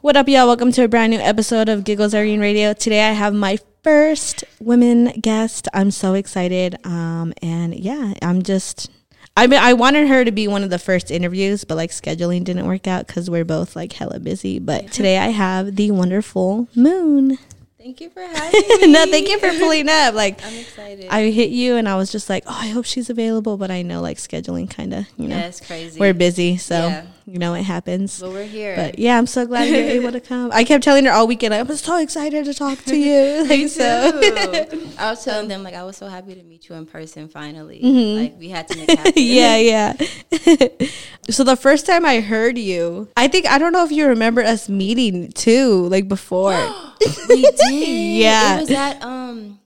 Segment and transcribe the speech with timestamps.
[0.00, 0.46] What up, y'all?
[0.46, 2.72] Welcome to a brand new episode of Giggles Irene Radio.
[2.72, 5.66] Today I have my first women guest.
[5.74, 6.76] I'm so excited.
[6.84, 8.90] Um, and yeah, I'm just.
[9.36, 12.44] I mean, I wanted her to be one of the first interviews, but like scheduling
[12.44, 14.58] didn't work out because we're both like hella busy.
[14.58, 17.38] But today I have the wonderful Moon.
[17.78, 18.92] Thank you for having me.
[18.92, 20.14] no, thank you for pulling up.
[20.14, 21.06] Like, I'm excited.
[21.10, 23.82] I hit you and I was just like, oh, I hope she's available, but I
[23.82, 25.98] know like scheduling kind of, you know, yeah, it's crazy.
[25.98, 27.06] we're busy, so Yeah.
[27.28, 28.20] You know it happens.
[28.20, 28.74] but we're here.
[28.74, 30.50] But yeah, I'm so glad you're able to come.
[30.52, 33.28] I kept telling her all weekend, I was so excited to talk to you.
[33.48, 34.88] Like, so Too.
[34.98, 37.80] I was telling them like I was so happy to meet you in person finally.
[37.80, 39.12] Like we had to make happen.
[39.12, 39.18] Mm-hmm.
[39.18, 40.88] yeah, yeah.
[41.30, 44.42] so the first time I heard you, I think I don't know if you remember
[44.42, 46.52] us meeting too, like before.
[47.28, 47.72] we did.
[47.72, 48.56] Yeah.
[48.56, 49.58] It was at um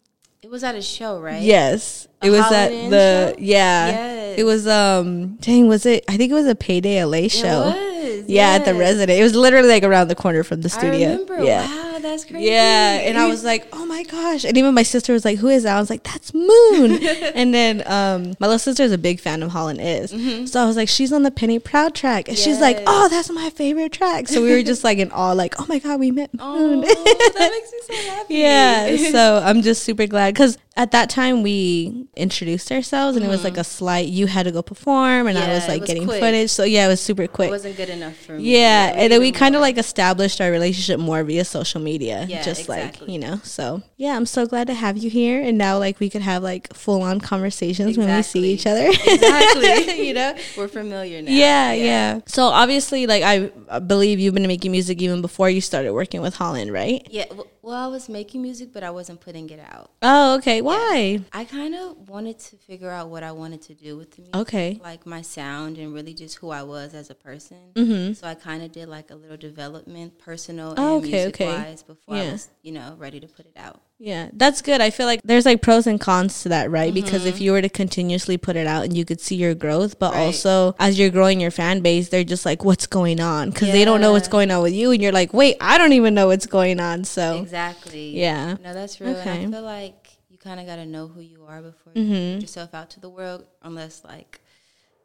[0.52, 1.42] was at a show, right?
[1.42, 2.06] Yes.
[2.22, 3.42] A It was at Holiday Inn the show?
[3.42, 3.86] yeah.
[3.88, 4.38] Yes.
[4.38, 7.60] It was um dang was it I think it was a payday LA It show.
[7.74, 9.18] was, Yeah, at the resident.
[9.18, 11.10] It was literally like around the corner from the I studio.
[11.10, 11.42] remember.
[11.42, 11.66] Yeah.
[11.66, 12.46] Wow, that's crazy.
[12.50, 15.48] Yeah, and I was like, "Oh my gosh!" And even my sister was like, "Who
[15.48, 16.98] is that?" I was like, "That's Moon."
[17.34, 20.10] and then um, my little sister is a big fan of Holland Is,
[20.50, 22.84] so I was like, "She's on the Penny Proud track," and she's like, Mm-hmm.
[22.88, 25.78] "Oh, that's my favorite track." So we were just like in awe, like, "Oh my
[25.78, 28.34] god, we met Oh, Moon." that makes me so happy.
[28.34, 33.28] yeah, so I'm just super glad because at that time we introduced ourselves, and it
[33.28, 34.08] was like a slight.
[34.08, 35.52] You had to go perform, and I Mm-hmm.
[35.52, 36.20] Was like was getting quick.
[36.20, 36.50] footage.
[36.50, 38.44] So yeah, it was super quick It wasn't good enough for me.
[38.58, 41.91] Yeah, we and then we kind of like established our relationship more via social media.
[42.00, 43.40] Yeah, just like, you know.
[43.42, 46.42] So, yeah, I'm so glad to have you here and now like we could have
[46.42, 48.88] like full-on conversations when we see each other.
[49.04, 50.06] Exactly.
[50.06, 50.34] you know.
[50.56, 51.30] we're familiar now.
[51.30, 55.92] Yeah, yeah, So obviously like I believe you've been making music even before you started
[55.92, 57.06] working with Holland, right?
[57.10, 59.92] Yeah, w- well, I was making music, but I wasn't putting it out.
[60.02, 60.60] Oh, okay.
[60.62, 61.20] Why?
[61.32, 64.34] I kind of wanted to figure out what I wanted to do with the music.
[64.36, 64.80] Okay.
[64.82, 67.58] Like my sound and really just who I was as a person.
[67.74, 68.16] Mhm.
[68.16, 71.46] So I kind of did like a little development, personal Oh, and okay, music okay.
[71.46, 72.22] wise, before Yeah.
[72.22, 73.80] I was, you know, ready to put it out.
[74.04, 74.80] Yeah, that's good.
[74.80, 76.92] I feel like there's like pros and cons to that, right?
[76.92, 77.44] Because if Mm-hmm.
[77.44, 80.18] you were to continuously put it out and you could see your growth, but Right.
[80.22, 83.50] also as you're growing your fan base, they're just like, what's going on?
[83.50, 84.90] Because they don't know what's going on with you.
[84.90, 87.04] And you're like, wait, I don't even know what's going on.
[87.04, 88.18] So, Exactly.
[88.18, 88.56] yeah.
[88.60, 89.10] No, that's real.
[89.16, 89.44] Okay.
[89.44, 92.12] And I feel like you kind of got to know who you are before Mm-hmm.
[92.12, 94.40] you put yourself out to the world, unless like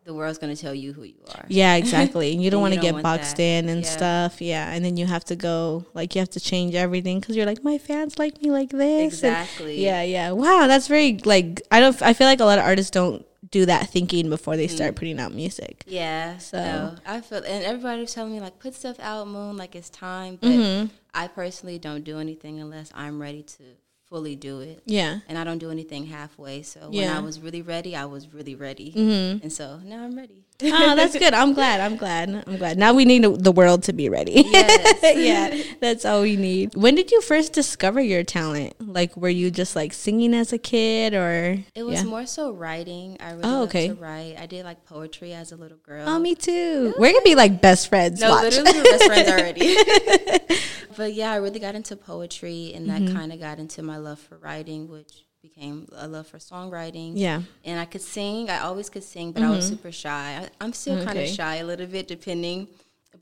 [0.08, 1.46] the world's going to tell you who you are.
[1.50, 2.32] Yeah, exactly.
[2.34, 3.44] And you don't And want to get boxed that.
[3.44, 3.90] in and Yeah.
[3.90, 4.42] stuff.
[4.42, 4.72] Yeah.
[4.74, 7.64] And then you have to go, like, you have to change everything because you're like,
[7.64, 9.22] my fans like me like this.
[9.22, 9.84] And- Exactly.
[9.84, 10.32] yeah, yeah.
[10.32, 13.66] Wow, that's very, like, I don't, I feel like a lot of artists don't do
[13.66, 15.84] that thinking before they start putting out music.
[15.88, 16.38] Yeah.
[16.40, 19.90] So- So I feel, and everybody's telling me like, put stuff out, Moon, like it's
[19.90, 20.38] time.
[20.42, 20.88] But Mm-hmm.
[21.14, 23.64] I personally don't do anything unless I'm ready to
[24.10, 24.82] fully do it.
[24.86, 25.20] Yeah.
[25.28, 26.62] And I don't do anything halfway.
[26.62, 28.92] So when I was really ready, I was really ready.
[28.92, 29.44] Mm-hmm.
[29.44, 30.44] And so now I'm ready.
[30.64, 31.34] oh, that's good.
[31.36, 31.82] I'm glad.
[31.82, 32.30] I'm glad.
[32.48, 32.78] I'm glad.
[32.80, 34.44] Now we need the world to be ready.
[34.58, 35.18] Yes.
[35.18, 36.74] yeah, that's all we need.
[36.76, 38.74] When did you first discover your talent?
[38.80, 42.10] Like, were you just like singing as a kid, or It was yeah?
[42.10, 43.18] more so writing.
[43.20, 43.90] I really Oh, okay.
[43.90, 44.36] to write.
[44.40, 46.08] I did like poetry as a little girl.
[46.10, 46.96] Oh, me too.
[46.98, 48.20] We're gonna be like best friends.
[48.20, 48.56] No, Watch.
[48.56, 49.78] literally we're best friends already.
[50.98, 53.06] but yeah, I really got into poetry, and Mm-hmm.
[53.06, 57.14] that kind of got into my love for writing, which became a love for songwriting.
[57.16, 57.42] Yeah.
[57.64, 58.50] and I could sing.
[58.50, 60.42] I always could sing, but I was super shy.
[60.42, 61.30] I, I'm still kind Mm-hmm.
[61.32, 62.68] Of shy a little bit, depending.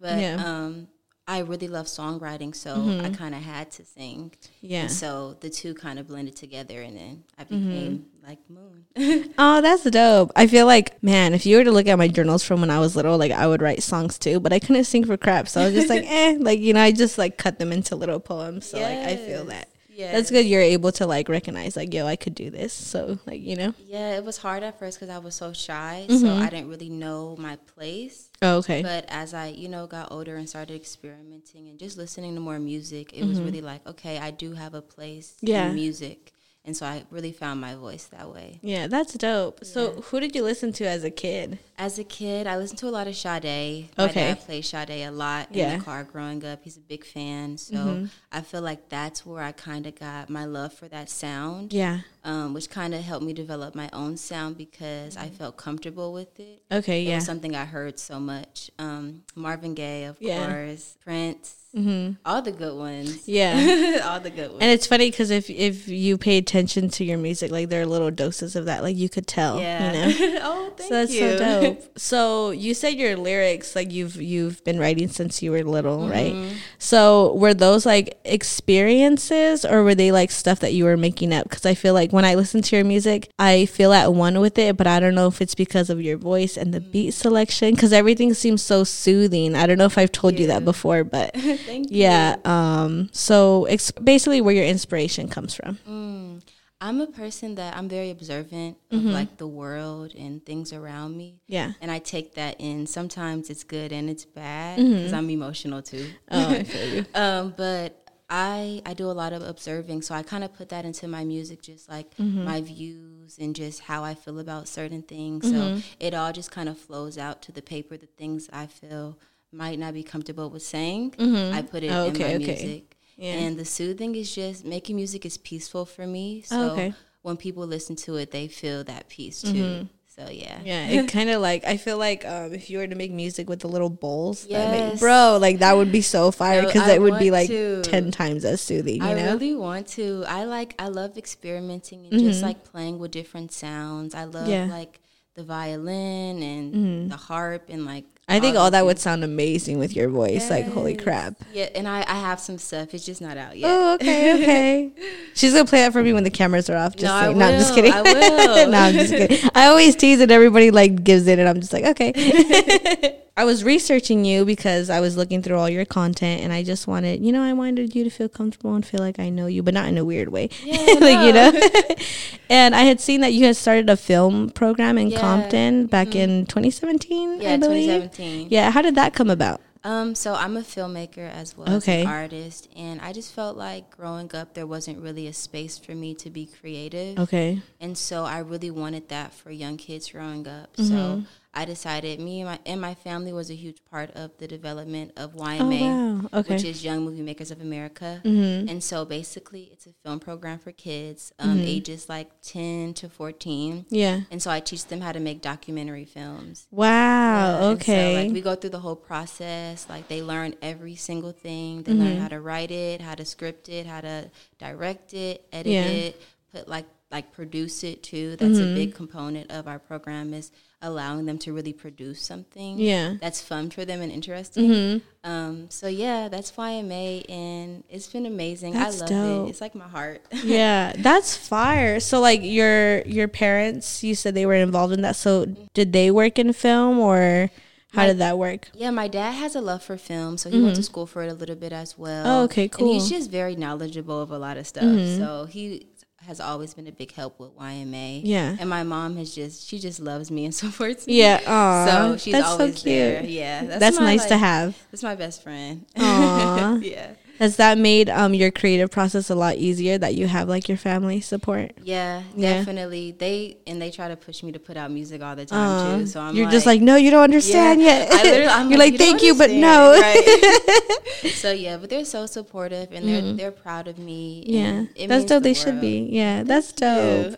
[0.01, 0.37] But Yeah.
[0.37, 0.45] Mm-hmm.
[0.45, 0.87] um,
[1.27, 4.31] I really love songwriting, so I kind of had to sing.
[4.61, 4.81] Yeah.
[4.81, 7.69] And so the two kind of blended together, and then I Mm-hmm.
[7.69, 8.85] became like Moon.
[9.39, 10.31] Oh, that's dope.
[10.35, 12.79] I feel like, man, if you were to look at my journals from when I
[12.79, 15.47] was little, like I would write songs too, but I couldn't sing for crap.
[15.47, 17.95] So I was just like, eh, like, you know, I just like cut them into
[17.95, 18.67] little poems.
[18.67, 19.69] So like, I feel that.
[19.95, 20.45] Yeah, That's good.
[20.45, 22.73] You're able to like recognize, like, yo, I could do this.
[22.73, 23.73] So, like, you know.
[23.87, 26.17] Yeah, it was hard at first because I was so shy, Mm-hmm.
[26.25, 28.29] so I didn't really know my place.
[28.41, 28.81] Oh, okay.
[28.81, 32.59] But as I, you know, got older and started experimenting and just listening to more
[32.59, 35.47] music, it was really like, okay, I do have a place Mm-hmm.
[35.47, 35.69] Yeah.
[35.69, 36.33] in music.
[36.67, 38.59] And so I really found my voice that way.
[38.63, 39.63] Yeah, that's dope.
[39.63, 41.59] So, who did you listen to as a kid?
[41.77, 43.89] As a kid, I listened to a lot of Sade.
[43.97, 44.13] My Okay.
[44.33, 45.69] dad played Sade a lot in Yeah.
[45.69, 45.79] Mm-hmm.
[45.79, 46.63] the car growing up.
[46.63, 47.57] He's a big fan.
[47.59, 51.71] So I feel like that's where I kind of got my love for that sound.
[51.71, 51.99] Yeah.
[52.25, 56.39] Um, which kind of helped me develop my own sound because I felt comfortable with
[56.39, 56.63] it.
[56.71, 57.01] Okay.
[57.01, 57.09] It Mm-hmm.
[57.11, 57.15] Yeah.
[57.17, 58.71] was something I heard so much.
[58.79, 60.47] Um, Marvin Gaye, of Yeah.
[60.47, 62.13] course, Prince, Mm-hmm.
[62.25, 63.27] all the good ones.
[63.27, 63.99] Yeah.
[64.05, 64.61] all the good ones.
[64.61, 67.51] And it's funny because if if you pay attention to your music.
[67.51, 68.81] Like there are little doses of that.
[68.81, 69.59] Like you could tell.
[69.59, 70.07] Yeah.
[70.07, 70.39] You know.
[70.41, 71.19] oh, thank so that's you.
[71.19, 71.83] so dope.
[71.99, 76.11] So you said your lyrics, like you've you've been writing since you were little, Mm-hmm.
[76.41, 76.57] right?
[76.79, 81.49] So were those like experiences, or were they like stuff that you were making up?
[81.49, 84.57] Because I feel like when I listen to your music, I feel at one with
[84.57, 86.91] it, but I don't know if it's because of your voice and the Mm-hmm.
[86.91, 87.75] beat selection.
[87.75, 89.55] Because everything seems so soothing.
[89.55, 91.97] I don't know if I've told you that before, but thank you.
[91.99, 92.37] yeah.
[92.45, 93.09] Um.
[93.11, 95.77] So ex- basically, where your inspiration comes from.
[95.87, 96.41] Mm.
[96.81, 101.39] I'm a person that I'm very observant of like the world and things around me.
[101.47, 101.71] Yeah.
[101.81, 102.85] And I take that in.
[102.85, 106.05] Sometimes it's good and it's bad because I'm emotional too.
[106.29, 107.05] Oh, I feel you.
[107.15, 110.85] um, but I I do a lot of observing, so I kind of put that
[110.85, 112.43] into my music, just like mm-hmm.
[112.43, 115.45] my views and just how I feel about certain things.
[115.45, 115.79] So mm-hmm.
[115.99, 117.97] it all just kind of flows out to the paper.
[117.97, 119.19] The things I feel
[119.51, 121.55] might not be comfortable with saying, mm-hmm.
[121.55, 122.37] I put it Oh, in my okay.
[122.37, 122.97] music.
[123.15, 123.33] Yeah.
[123.33, 126.43] And the soothing is just making music is peaceful for me.
[126.45, 126.93] Oh, so Oh, okay.
[127.21, 129.87] when people listen to it, they feel that peace too.
[130.15, 130.59] So yeah.
[130.63, 133.49] Yeah, it kind of like I feel like um, if you were to make music
[133.49, 137.01] with the little bowls, that make- bro, like that would be so fire because it
[137.01, 137.81] would be like to.
[137.83, 139.01] ten times as soothing.
[139.03, 139.33] You I know?
[139.33, 140.23] really want to.
[140.27, 140.73] I like.
[140.79, 144.15] I love experimenting and just like playing with different sounds.
[144.15, 144.51] I love Mm-hmm.
[144.51, 144.61] Yeah.
[144.63, 144.71] Mm-hmm.
[144.71, 144.99] like
[145.35, 148.05] the violin and the harp and like.
[148.27, 150.49] I think all that would sound amazing with your voice.
[150.49, 151.35] Like holy crap.
[151.53, 152.93] Yeah, and I, I have some stuff.
[152.93, 153.69] It's just not out yet.
[153.69, 154.91] Oh, okay, okay.
[155.35, 156.95] She's gonna play that for me when the cameras are off.
[156.95, 157.93] Just No, no, I'm just kidding.
[157.93, 158.71] I will.
[158.71, 159.49] no, I'm just kidding.
[159.53, 163.21] I always tease and everybody like gives it, and I'm just like, okay.
[163.37, 166.87] I was researching you because I was looking through all your content, and I just
[166.87, 169.61] wanted, you know, I wanted you to feel comfortable and feel like I know you,
[169.61, 171.51] but not in a weird way, Yeah, like you know.
[172.49, 175.19] and I had seen that you had started a film program in Yeah.
[175.19, 177.41] Compton back in 2017.
[177.41, 177.87] Yeah, I believe.
[177.87, 178.47] 2017.
[178.51, 179.59] Yeah, how did that come about?
[179.83, 181.99] Um, so I'm a filmmaker as well Okay.
[181.99, 185.77] as an artist, and I just felt like growing up there wasn't really a space
[185.77, 187.19] for me to be creative.
[187.19, 187.61] Okay.
[187.79, 190.75] And so I really wanted that for young kids growing up.
[190.77, 190.87] Mm-hmm.
[190.89, 191.23] So
[191.55, 195.13] I decided me and my and my family was a huge part of the development
[195.15, 196.29] of Oh YMA, wow.
[196.39, 196.53] Okay.
[196.55, 198.21] which is Young Movie Makers of America.
[198.25, 198.69] Mhm.
[198.69, 201.65] And so basically it's a film program for kids um, Mm-hmm.
[201.75, 203.85] ages like 10 to 14.
[203.89, 204.21] Yeah.
[204.31, 206.67] And so I teach them how to make documentary films.
[206.71, 206.85] Wow.
[206.85, 208.23] Yeah, and so, okay.
[208.23, 209.87] like we go through the whole process.
[209.89, 211.83] Like they learn every single thing.
[211.83, 212.01] They Mm-hmm.
[212.03, 214.29] learn how to write it, how to script it, how to
[214.59, 215.85] direct it, edit Yeah.
[215.85, 216.21] it,
[216.51, 216.85] put like
[217.15, 218.35] like produce it too.
[218.39, 218.71] That's Mm-hmm.
[218.73, 220.51] a big component of our program is
[220.81, 222.71] allowing them to really produce something.
[222.77, 223.05] yeah.
[223.07, 223.17] Mm-hmm.
[223.23, 225.01] That's fun for them and interesting.
[225.23, 228.73] Um, so yeah, that's YMA, and it's been amazing.
[228.73, 229.47] That's I love dope.
[229.47, 229.49] it.
[229.51, 230.21] It's like my heart.
[230.43, 231.99] yeah, that's fire.
[232.09, 235.15] So like your your parents, you said they were involved in that.
[235.15, 237.49] So did they work in film or
[237.95, 238.61] how My- did that work?
[238.75, 241.29] Yeah, my dad has a love for film, so he went to school for it
[241.31, 242.23] a little bit as well.
[242.25, 242.35] Mm-hmm.
[242.41, 243.17] Oh, okay, And he's cool.
[243.17, 244.83] just very knowledgeable of a lot of stuff.
[245.21, 245.87] So he
[246.27, 248.21] has always been a big help with YMA.
[248.23, 248.55] Yeah.
[248.59, 251.19] And my mom has just she just loves me and supports me.
[251.19, 253.21] Yeah, aw, So she's that's so always there.
[253.21, 253.31] cute.
[253.31, 253.65] Yeah.
[253.65, 254.77] That's, my, nice to have.
[254.91, 255.85] That's my best friend.
[255.97, 256.75] Aw.
[256.77, 257.11] yeah.
[257.39, 260.77] Has that made um your creative process a lot easier that you have like your
[260.77, 261.71] family support?
[261.83, 262.59] Yeah, Yeah.
[262.59, 263.11] definitely.
[263.11, 265.97] They and they try to push me to put out music all the time Aw,
[265.97, 266.07] too.
[266.07, 268.09] So I'm you're just like, no, you don't understand yet.
[268.11, 269.91] Literally, I'm you're like, "You thank you, but no.
[269.99, 270.91] right?
[271.33, 274.43] so yeah, but they're so supportive and they're they're proud of me.
[274.47, 275.43] Yeah, that's dope.
[275.43, 276.07] the They should be.
[276.11, 277.35] Yeah, that's dope.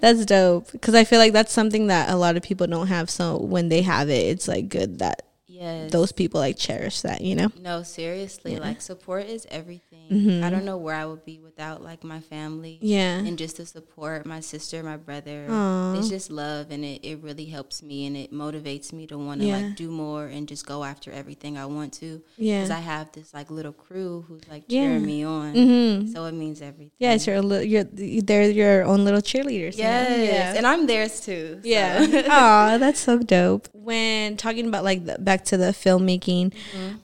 [0.00, 3.10] That's dope because I feel like that's something that a lot of people don't have.
[3.10, 5.22] So when they have it, it's like good that
[5.62, 5.90] yes.
[5.92, 7.20] those people like cherish that.
[7.20, 7.48] You know?
[7.60, 10.08] No, seriously, like support is everything.
[10.10, 10.44] Mm-hmm.
[10.44, 12.78] I don't know where I would be without like my family.
[12.82, 13.16] Yeah.
[13.26, 15.46] And just the support, my sister, my brother.
[15.48, 15.94] Aw.
[15.98, 19.40] It's just love and it, it really helps me and it motivates me to want
[19.40, 19.58] to Yeah.
[19.58, 22.22] like do more and just go after everything I want to.
[22.36, 22.58] Yeah.
[22.58, 24.82] Because I have this like little crew who's like Yeah.
[24.82, 25.54] cheering me on.
[25.54, 26.12] Mm-hmm.
[26.12, 26.90] So it means everything.
[26.98, 29.76] Yeah, it's your li- you're they're your own little cheerleaders.
[29.78, 30.28] Yes.
[30.32, 30.54] Yeah.
[30.56, 31.60] And I'm theirs too.
[31.62, 31.68] so.
[31.68, 32.26] Yeah.
[32.28, 33.68] Aw, that's so dope.
[33.72, 36.52] When talking about like the, back to the filmmaking,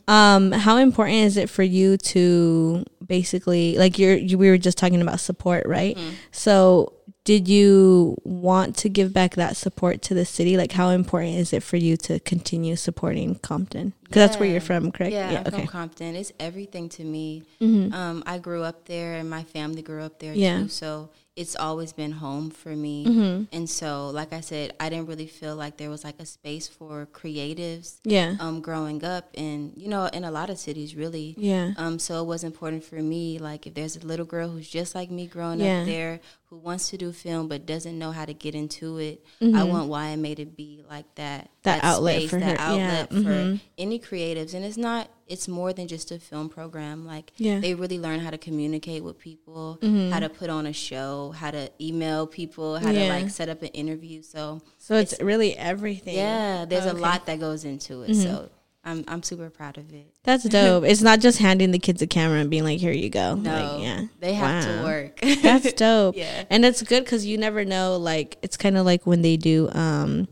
[0.06, 4.78] um, how important is it for you to basically like you're you, we were just
[4.78, 5.96] talking about support, right?
[6.32, 6.92] So
[7.24, 10.56] did you want to give back that support to the city?
[10.56, 13.92] Like how important is it for you to continue supporting Compton?
[14.04, 15.12] Because that's where you're from, correct?
[15.12, 16.16] Yeah, I'm from Compton.
[16.16, 17.42] It's everything to me.
[17.60, 17.92] Mhm.
[17.92, 20.62] Um, I grew up there, and my family grew up there Yeah.
[20.62, 20.68] too.
[20.68, 22.96] So it's always been home for me.
[23.06, 23.46] Mhm.
[23.52, 26.66] And so, like I said, I didn't really feel like there was like a space
[26.66, 28.34] for creatives Yeah.
[28.40, 31.36] um, growing up, and you know, in a lot of cities, really.
[31.38, 31.74] Yeah.
[31.76, 34.94] Um, so it was important for me, like if there's a little girl who's just
[34.94, 35.80] like me growing Yeah.
[35.80, 39.22] up there, who wants to do film but doesn't know how to get into it,
[39.40, 41.80] I want YMA to be like that Mm-hmm.
[41.80, 42.76] That outlet for that her.
[42.76, 42.90] Yeah.
[43.00, 43.60] outlet for Mhm.
[43.76, 47.04] any creatives, and it's not it's more than just a film program.
[47.04, 47.60] Like Yeah.
[47.60, 50.10] they really learn how to communicate with people, Mm-hmm.
[50.10, 53.08] how to put on a show, how to email people, how Yeah.
[53.18, 54.22] to like set up an interview.
[54.22, 56.16] So So it's, really everything.
[56.16, 56.90] yeah, there's Okay.
[56.94, 56.98] Mm-hmm.
[56.98, 58.14] a lot that goes into it.
[58.14, 58.48] So
[58.90, 60.06] I'm I'm super proud of it.
[60.24, 60.84] That's dope.
[60.84, 63.50] it's not just handing the kids a camera and being like, "Here you go." No,
[63.52, 64.76] Like, yeah, they have Wow.
[64.78, 65.20] to work.
[65.42, 66.16] That's dope.
[66.16, 66.44] Yeah.
[66.50, 67.96] and it's good because you never know.
[67.96, 70.28] Like it's kind of like when they do um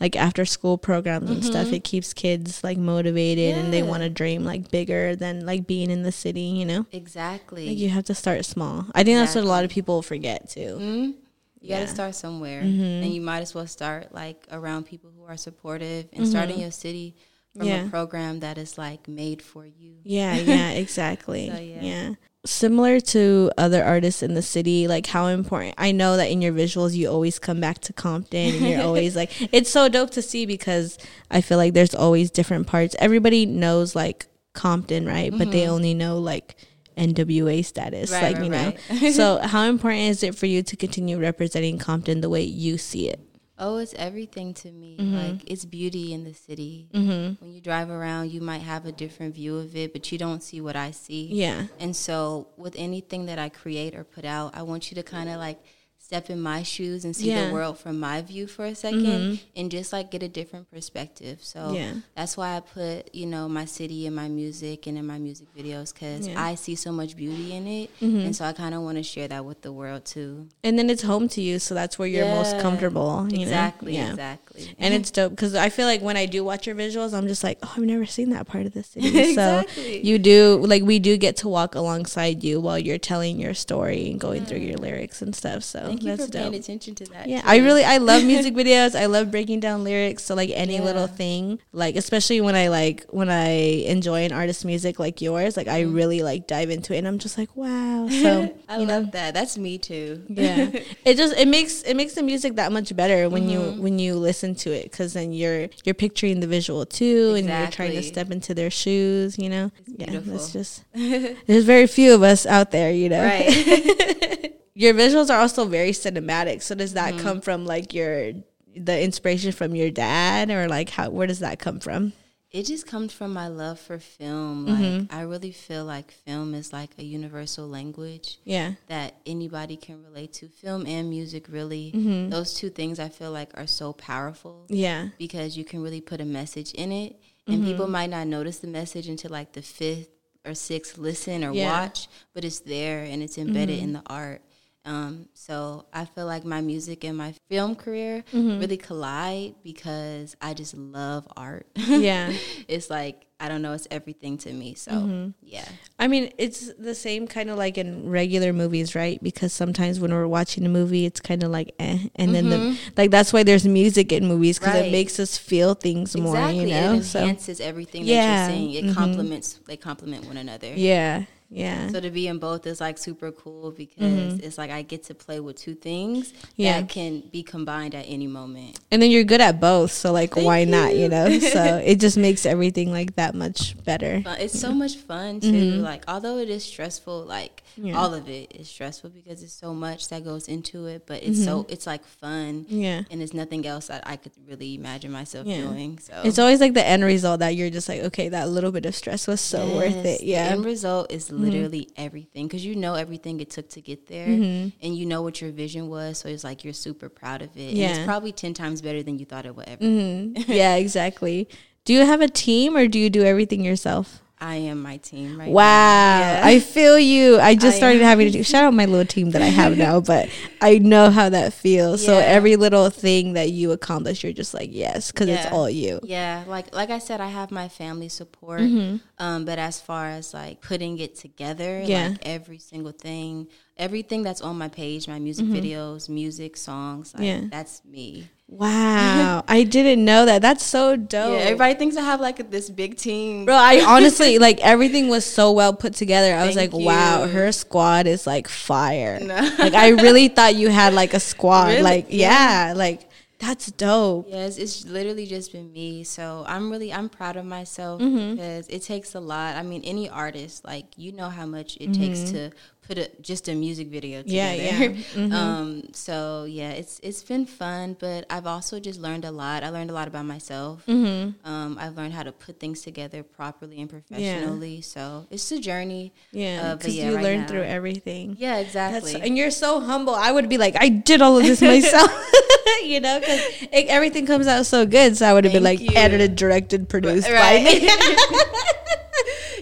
[0.00, 1.72] like after school programs and stuff.
[1.72, 3.88] It keeps kids like motivated and they Mm-hmm.
[3.90, 6.40] Want to dream like bigger than like being in the city.
[6.40, 7.68] You know, exactly.
[7.68, 8.86] like you have to start small.
[8.94, 10.78] I think that's what a lot of people forget too.
[10.80, 10.80] Mhm.
[10.80, 11.14] You
[11.60, 11.76] Yeah.
[11.76, 11.82] Mm-hmm.
[11.84, 15.36] got to start somewhere, and you might as well start like around people who are
[15.36, 17.14] supportive, and start in your city
[17.58, 17.86] from Yeah.
[17.86, 19.96] a program that is like made for you.
[20.04, 21.50] Yeah, yeah, exactly.
[21.50, 21.82] So, yeah.
[21.82, 22.14] yeah.
[22.46, 26.52] Similar to other artists in the city, like how important I know that in your
[26.52, 30.22] visuals you always come back to Compton and you're always like it's so dope to
[30.22, 30.96] see because
[31.30, 32.94] I feel like there's always different parts.
[32.98, 35.36] Everybody knows like Compton, right?
[35.36, 36.56] But they only know like
[36.96, 38.10] NWA status.
[38.10, 38.24] Mm-hmm.
[38.24, 39.02] Right, like, right, you know.
[39.02, 39.12] right.
[39.18, 43.08] so how important is it for you to continue representing Compton the way you see
[43.08, 43.20] it?
[43.58, 44.96] Oh, it's everything to me.
[44.98, 45.16] Mm-hmm.
[45.16, 46.88] Like it's beauty in the city.
[46.92, 50.42] When you drive around, you might have a different view of it, but you don't
[50.42, 51.28] see what I see.
[51.32, 51.66] Yeah.
[51.80, 55.28] And so, with anything that I create or put out, I want you to kind
[55.28, 55.60] of like
[56.08, 57.36] step in my shoes and see Yeah.
[57.36, 57.48] Mm-hmm.
[57.48, 61.40] the world from my view for a 2nd and just like get a different perspective.
[61.42, 61.92] So, Yeah.
[62.16, 65.48] that's why I put, you know, my city in my music and in my music
[65.54, 66.32] videos because Yeah.
[66.34, 66.44] Mm-hmm.
[66.46, 67.90] I see so much beauty in it.
[68.00, 70.48] And so, I kind of want to share that with the world too.
[70.64, 73.28] And then it's home to you, so that's where you're most comfortable.
[73.30, 74.74] You exactly, exactly.
[74.78, 77.44] And it's dope because I feel like when I do watch your visuals, I'm just
[77.44, 79.08] like, oh, I've never seen that part of the city.
[79.28, 80.02] Exactly.
[80.02, 83.52] So you do, like, we do get to walk alongside you while you're telling your
[83.52, 85.62] story and going through your lyrics and stuff.
[85.64, 86.42] So Thank you for dope.
[86.42, 87.28] paying attention to that.
[87.28, 87.48] Yeah, too.
[87.48, 88.94] I really I love music videos.
[88.98, 90.22] I love breaking down lyrics.
[90.24, 90.82] So like any Yeah.
[90.82, 93.48] little thing, like especially when I like when I
[93.86, 97.18] enjoy an artist's music like yours, like I really like dive into it and I'm
[97.18, 98.08] just like, wow.
[98.22, 99.34] So I you know, love that.
[99.34, 100.22] That's me too.
[100.28, 100.70] yeah
[101.04, 103.82] it just it makes it makes the music that much better when you Mm-hmm.
[103.82, 107.66] when you listen to it because then you're you're picturing the visual too and you're
[107.68, 110.32] trying to step into their shoes you know yeah beautiful.
[110.32, 110.84] that's just
[111.46, 114.54] there's very few of us out there you know Right.
[114.82, 117.16] your visuals are also very cinematic so does Mm-hmm.
[117.16, 118.32] that come from like your
[118.76, 122.12] the inspiration from your dad or like how where does that come from
[122.58, 124.56] It just comes from my love for film.
[124.66, 124.98] Mm-hmm.
[125.00, 129.96] Like I really feel like film is like a universal language yeah that anybody can
[130.08, 130.44] relate to.
[130.48, 131.86] Film and music really.
[131.94, 132.30] Mm-hmm.
[132.34, 136.20] Those two things I feel like are so powerful yeah because you can really put
[136.26, 137.12] a message in it
[137.50, 137.98] and people Mm-hmm.
[137.98, 140.08] might not notice the message until like the fifth
[140.46, 141.64] or sixth listen or Yeah.
[141.68, 141.82] Mm-hmm.
[141.84, 141.98] watch,
[142.34, 144.40] but it's there and it's embedded in the art.
[144.88, 148.58] Um, so I feel like my music and my film career Mm-hmm.
[148.60, 151.66] really collide because I just love art.
[151.76, 152.32] yeah
[152.68, 154.74] it's like I don't know, it's everything to me.
[154.74, 155.30] So Mm-hmm.
[155.42, 159.22] yeah, I mean, it's the same kind of like in regular movies, right?
[159.22, 162.76] Because sometimes when we're watching a movie, it's kind of like eh, and then the
[162.96, 164.92] like that's why there's music in movies because it Mm-hmm.
[164.92, 166.60] Makes us feel things more, exactly.
[166.62, 166.94] you know.
[166.94, 168.16] it So enhances everything Yeah.
[168.16, 168.70] that you're saying.
[168.72, 168.94] It Mhm.
[168.94, 169.60] complements.
[169.68, 170.72] They complement one another.
[170.74, 174.82] yeah, yeah, So to be in both is like super cool because it's like I
[174.82, 176.46] get to play with two things Mm-hmm.
[176.56, 176.80] Yeah.
[176.80, 178.78] that can be combined at any moment.
[178.90, 181.08] and then you're good at both, so like Thank why not, you you.
[181.08, 181.38] know?
[181.40, 184.22] So it just makes everything like that much better.
[184.38, 185.76] It's so much fun too.
[185.80, 187.88] Like although it is stressful, like Mm-hmm.
[187.88, 187.98] Yeah.
[187.98, 191.04] all of it is stressful because it's so much that goes into it.
[191.06, 191.72] But it's so Mm-hmm.
[191.72, 192.66] it's like fun.
[192.68, 193.02] Yeah.
[193.08, 195.60] And it's nothing else that I could really imagine myself Yeah.
[195.62, 196.00] doing.
[196.00, 198.84] So It's always like the end result that you're just like, okay, that little bit
[198.84, 200.22] of stress was so worth it.
[200.22, 200.46] Yeah.
[200.46, 200.48] Mm-hmm.
[200.48, 204.28] The end result is literally everything because you know everything it took to get there
[204.28, 204.68] Mm-hmm.
[204.84, 206.18] and you know what your vision was.
[206.18, 207.70] So it's like you're super proud of it.
[207.70, 209.82] And it's probably 10 times better than you thought it would ever.
[209.82, 210.44] Mhm.
[210.48, 211.48] yeah, exactly.
[211.84, 214.22] Do you have a team or do you do everything yourself?
[214.40, 216.20] I am my team right Wow, now.
[216.20, 216.40] Yeah.
[216.44, 217.40] I feel you.
[217.40, 218.06] I just I started am.
[218.06, 220.28] having to do, shout out my little team that I have now, but
[220.60, 222.04] I know how that feels.
[222.04, 226.00] So every little thing that you accomplish, you're just like yes, because it's all you.
[226.04, 228.60] Yeah, like like I said, I have my family support.
[228.60, 231.90] Um, but as far as like putting it together, Mm-hmm.
[231.90, 232.08] Yeah.
[232.10, 237.22] like every single thing, everything that's on my page, my music videos, music, songs, like
[237.22, 237.42] Mm-hmm.
[237.44, 237.48] Yeah.
[237.50, 238.28] that's me.
[238.50, 240.40] Wow, I didn't know that.
[240.42, 241.32] That's so dope.
[241.32, 243.44] Yeah, everybody thinks I have like this big team.
[243.44, 246.34] Bro, I honestly like everything was so well put together.
[246.34, 249.20] I was Thank like, wow, her squad is like fire.
[249.20, 249.36] No.
[249.58, 251.68] Like I really thought you had like a squad.
[251.68, 251.82] Really?
[251.82, 253.04] Like yeah, like
[253.38, 254.26] that's dope.
[254.28, 256.02] Yes, it's literally just been me.
[256.04, 258.34] So I'm really I'm proud of myself Mm-hmm.
[258.36, 259.56] because it takes a lot.
[259.56, 262.32] I mean, any artist, like you know how much it takes Mm-hmm.
[262.34, 262.50] to
[262.88, 264.34] put a, just a music video together.
[264.34, 264.88] Yeah, yeah.
[264.88, 265.32] Mm-hmm.
[265.38, 269.62] Um, so yeah, it's it's been fun, but I've also just learned a lot.
[269.62, 270.82] I learned a lot about myself.
[270.86, 271.46] Mm-hmm.
[271.48, 274.80] Um, I've learned how to put things together properly and professionally.
[274.80, 276.12] So it's a journey.
[276.32, 278.36] Yeah, Uh, because yeah, you right learn now- through everything.
[278.38, 278.68] Yeah, That's,
[279.06, 279.20] exactly.
[279.20, 280.14] and you're so humble.
[280.14, 282.10] I would be like, I did all of this myself,
[282.84, 283.40] you know, because
[283.72, 285.16] everything comes out so good.
[285.16, 285.90] So I would have been like you.
[285.94, 287.64] edited, directed, produced Right.
[287.64, 288.38] by me.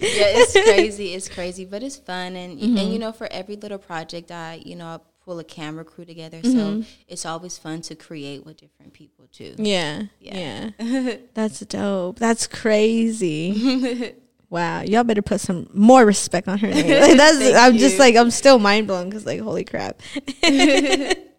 [0.01, 1.13] Yeah, it's crazy.
[1.13, 2.35] It's crazy, but it's fun.
[2.35, 2.77] And Mm-hmm.
[2.77, 6.05] and you know, for every little project, I you know I pull a camera crew
[6.05, 6.37] together.
[6.39, 6.81] Mm-hmm.
[6.81, 9.55] So it's always fun to create with different people too.
[9.57, 11.15] yeah, yeah, Yeah.
[11.33, 12.17] That's dope.
[12.19, 14.15] That's crazy.
[14.49, 17.01] wow, y'all better put some more respect on her name.
[17.01, 17.55] Like, that's.
[17.55, 20.01] I'm just like I'm still mind blown because like holy crap.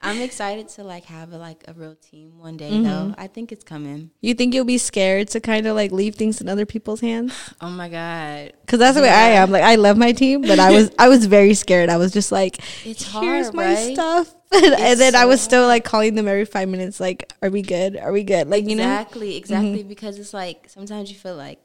[0.03, 2.85] I'm excited to like have a, like a real team one day Mm-hmm.
[2.85, 3.15] though.
[3.19, 4.11] I think it's coming.
[4.21, 7.33] You think you'll be scared to kind of like leave things in other people's hands?
[7.61, 9.51] Oh my god, Because that's the way I am.
[9.51, 11.89] Like I love my team, but I was I was very scared.
[11.91, 13.95] I was just like, it's here's hard, my right?
[13.95, 17.63] stuff, and, then I was still like calling them every five minutes, like, are we
[17.63, 17.97] good?
[17.97, 18.49] Are we good?
[18.49, 18.93] Like you know, Mm-hmm.
[19.03, 19.83] Exactly, exactly.
[19.83, 21.59] Because it's like sometimes you feel like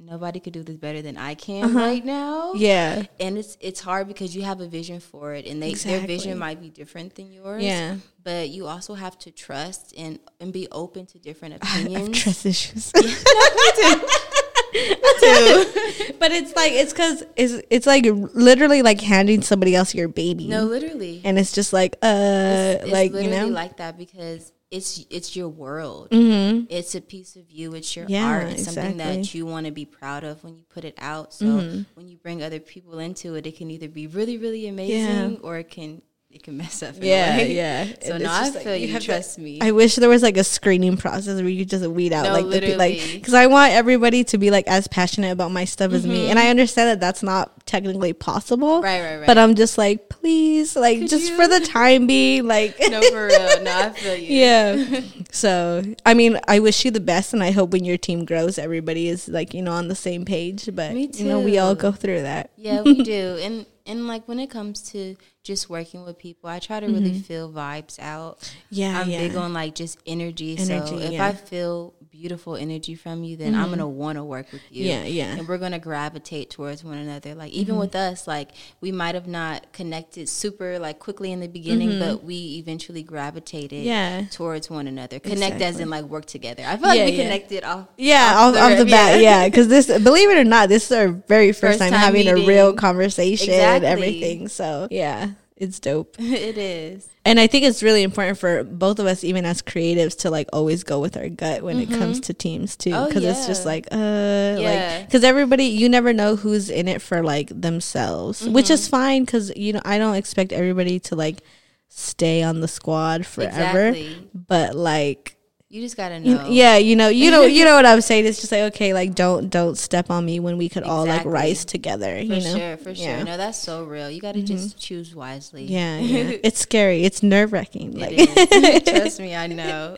[0.00, 1.78] nobody could do this better than I can Uh-huh.
[1.78, 2.52] right now.
[2.54, 5.98] yeah, and it's it's hard because you have a vision for it and they Exactly.
[5.98, 7.96] their vision might be different than yours yeah.
[8.24, 12.18] but you also have to trust and and be open to different I have opinions
[12.22, 12.92] trust issues.
[14.72, 16.14] too.
[16.18, 20.46] but it's like it's because it's it's like literally like handing somebody else your baby.
[20.48, 24.52] no literally and it's just like uh it's, it's like you know like that because
[24.70, 26.64] it's it's your world mm-hmm.
[26.70, 29.72] it's a piece of you it's your Yeah, art it's something that you want to
[29.72, 31.82] be proud of when you put it out so Mm-hmm.
[31.94, 35.58] when you bring other people into it it can either be really really amazing or
[35.58, 38.76] it can it can mess up yeah yeah so And no i just like, feel
[38.76, 42.12] you, trust me I wish there was like a screening process where you just weed
[42.12, 45.50] out No, like the like because I want everybody to be like as passionate about
[45.50, 46.12] my stuff as Mm-hmm.
[46.12, 48.80] me, and I understand that that's not technically possible.
[48.80, 49.26] Right, right, right.
[49.26, 51.36] But I'm just like, please, like Could just you?
[51.36, 53.62] for the time being, like no, for real.
[53.62, 54.36] No, I feel you.
[54.36, 55.00] yeah.
[55.32, 58.58] So I mean, I wish you the best, and I hope when your team grows,
[58.58, 60.68] everybody is like you know on the same page.
[60.72, 62.50] But you know, we all go through that.
[62.56, 63.38] Yeah, we do.
[63.42, 67.18] And and like when it comes to just working with people, I try to really
[67.18, 68.38] feel vibes out.
[68.40, 68.58] Mm-hmm.
[68.70, 69.18] Yeah, I'm yeah.
[69.18, 70.56] big on like just energy.
[70.56, 71.26] Energy, so if yeah.
[71.26, 73.96] I feel beautiful energy from you, then I'm gonna mm-hmm.
[73.96, 74.84] want to work with you.
[74.84, 75.32] Yeah, yeah.
[75.32, 77.34] And we're gonna gravitate towards one another.
[77.34, 77.80] Like even mm-hmm.
[77.80, 78.50] with us, like
[78.80, 82.26] we might have not connected super like quickly in the beginning, but mm-hmm.
[82.26, 84.24] we eventually gravitated Yeah.
[84.30, 85.18] towards one another.
[85.18, 86.62] Connect as in like work together.
[86.66, 87.22] I feel like Yeah, we yeah.
[87.24, 87.88] connected off.
[87.96, 89.40] Yeah, off, off the bat, yeah.
[89.50, 92.28] Because this, believe it or not, this is our very first, First time, time having
[92.28, 94.48] a real conversation and everything.
[94.48, 96.16] So yeah, it's dope.
[96.18, 97.06] it is.
[97.24, 100.48] And I think it's really important for both of us, even as creatives, to like
[100.52, 103.64] always go with our gut when it comes to teams too, Oh, because it's just
[103.66, 108.70] like, uh, like because everybody, you never know who's in it for like themselves, which
[108.70, 108.90] is Mm-hmm.
[108.90, 111.42] fine because you know I don't expect everybody to like
[111.88, 114.28] stay on the squad forever, Exactly.
[114.34, 115.36] but like
[115.72, 116.48] You just gotta you- know.
[116.48, 118.26] yeah, you know, you know, you know what I'm saying.
[118.26, 121.24] It's just like okay, like don't don't step on me when we could all like
[121.24, 122.16] rise together.
[122.16, 123.04] For you know, sure, for sure.
[123.04, 123.16] Yeah.
[123.18, 123.26] Mm-hmm.
[123.26, 124.10] No, that's so real.
[124.10, 125.66] You got to just choose wisely.
[125.66, 126.38] Yeah, yeah.
[126.42, 127.04] it's scary.
[127.04, 127.96] It's nerve wracking.
[127.96, 128.16] Like,
[128.84, 129.94] Trust me, I know.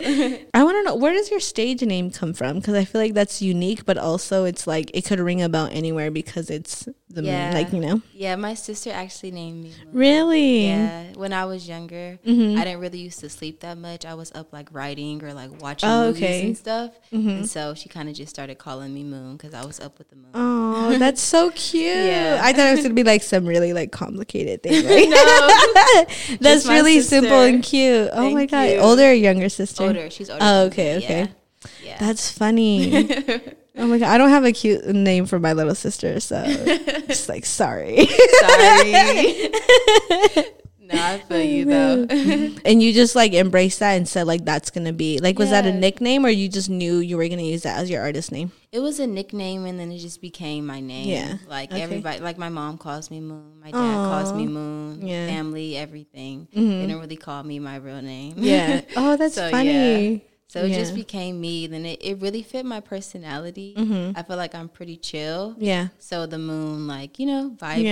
[0.52, 2.58] I want to know where does your stage name come from?
[2.58, 5.70] Because I feel like that's unique, but also it's like it could ring a bell
[5.72, 7.50] anywhere because it's the Yeah.
[7.54, 8.00] like you know.
[8.14, 9.70] yeah, my sister actually named me.
[9.84, 9.94] Moon.
[9.94, 10.66] Really?
[10.66, 12.58] Yeah, when I was younger, Mhm.
[12.58, 14.04] I didn't really used to sleep that much.
[14.06, 16.46] I was up like writing or like watching Oh, movies okay.
[16.46, 16.90] and stuff.
[17.12, 17.28] Mhm.
[17.38, 20.08] And so she kind of just started calling me Moon because I was up with
[20.10, 20.30] the moon.
[20.34, 21.84] Oh, that's so cute.
[21.84, 22.40] Yeah.
[22.42, 24.84] I thought it was gonna be like some really like complicated thing.
[24.84, 26.36] Like, No.
[26.40, 28.08] that's really simple and cute.
[28.12, 28.76] Oh my god, you.
[28.78, 29.84] older or younger sister?
[29.84, 30.10] older.
[30.10, 30.42] She's older.
[30.44, 31.20] Oh, okay, okay.
[31.20, 31.26] Yeah.
[31.84, 31.96] yeah.
[32.00, 33.06] That's funny.
[33.78, 36.42] Oh my god, I don't have a cute name for my little sister, so
[37.08, 38.06] just like sorry.
[38.06, 38.92] Sorry.
[40.80, 42.06] no, I feel you though.
[42.64, 45.64] and you just like embraced that and said like that's gonna be like was that
[45.66, 48.52] a nickname or you just knew you were gonna use that as your artist name?
[48.72, 51.08] It was a nickname, and then it just became my name.
[51.08, 51.36] Yeah.
[51.48, 51.82] like Okay.
[51.82, 55.26] everybody, like my mom calls me Moon, my dad calls me Moon, Yeah.
[55.26, 56.48] family, everything.
[56.56, 56.80] Mhm.
[56.80, 58.34] They don't really call me my real name.
[58.36, 58.80] Yeah.
[58.96, 60.24] Oh, that's So, funny.
[60.52, 61.66] So it just became me.
[61.66, 63.72] Then it, it really fit my personality.
[63.74, 64.12] Mhm.
[64.14, 65.54] I feel like I'm pretty chill.
[65.58, 65.88] Yeah.
[65.98, 67.82] So the moon, like you know, vibey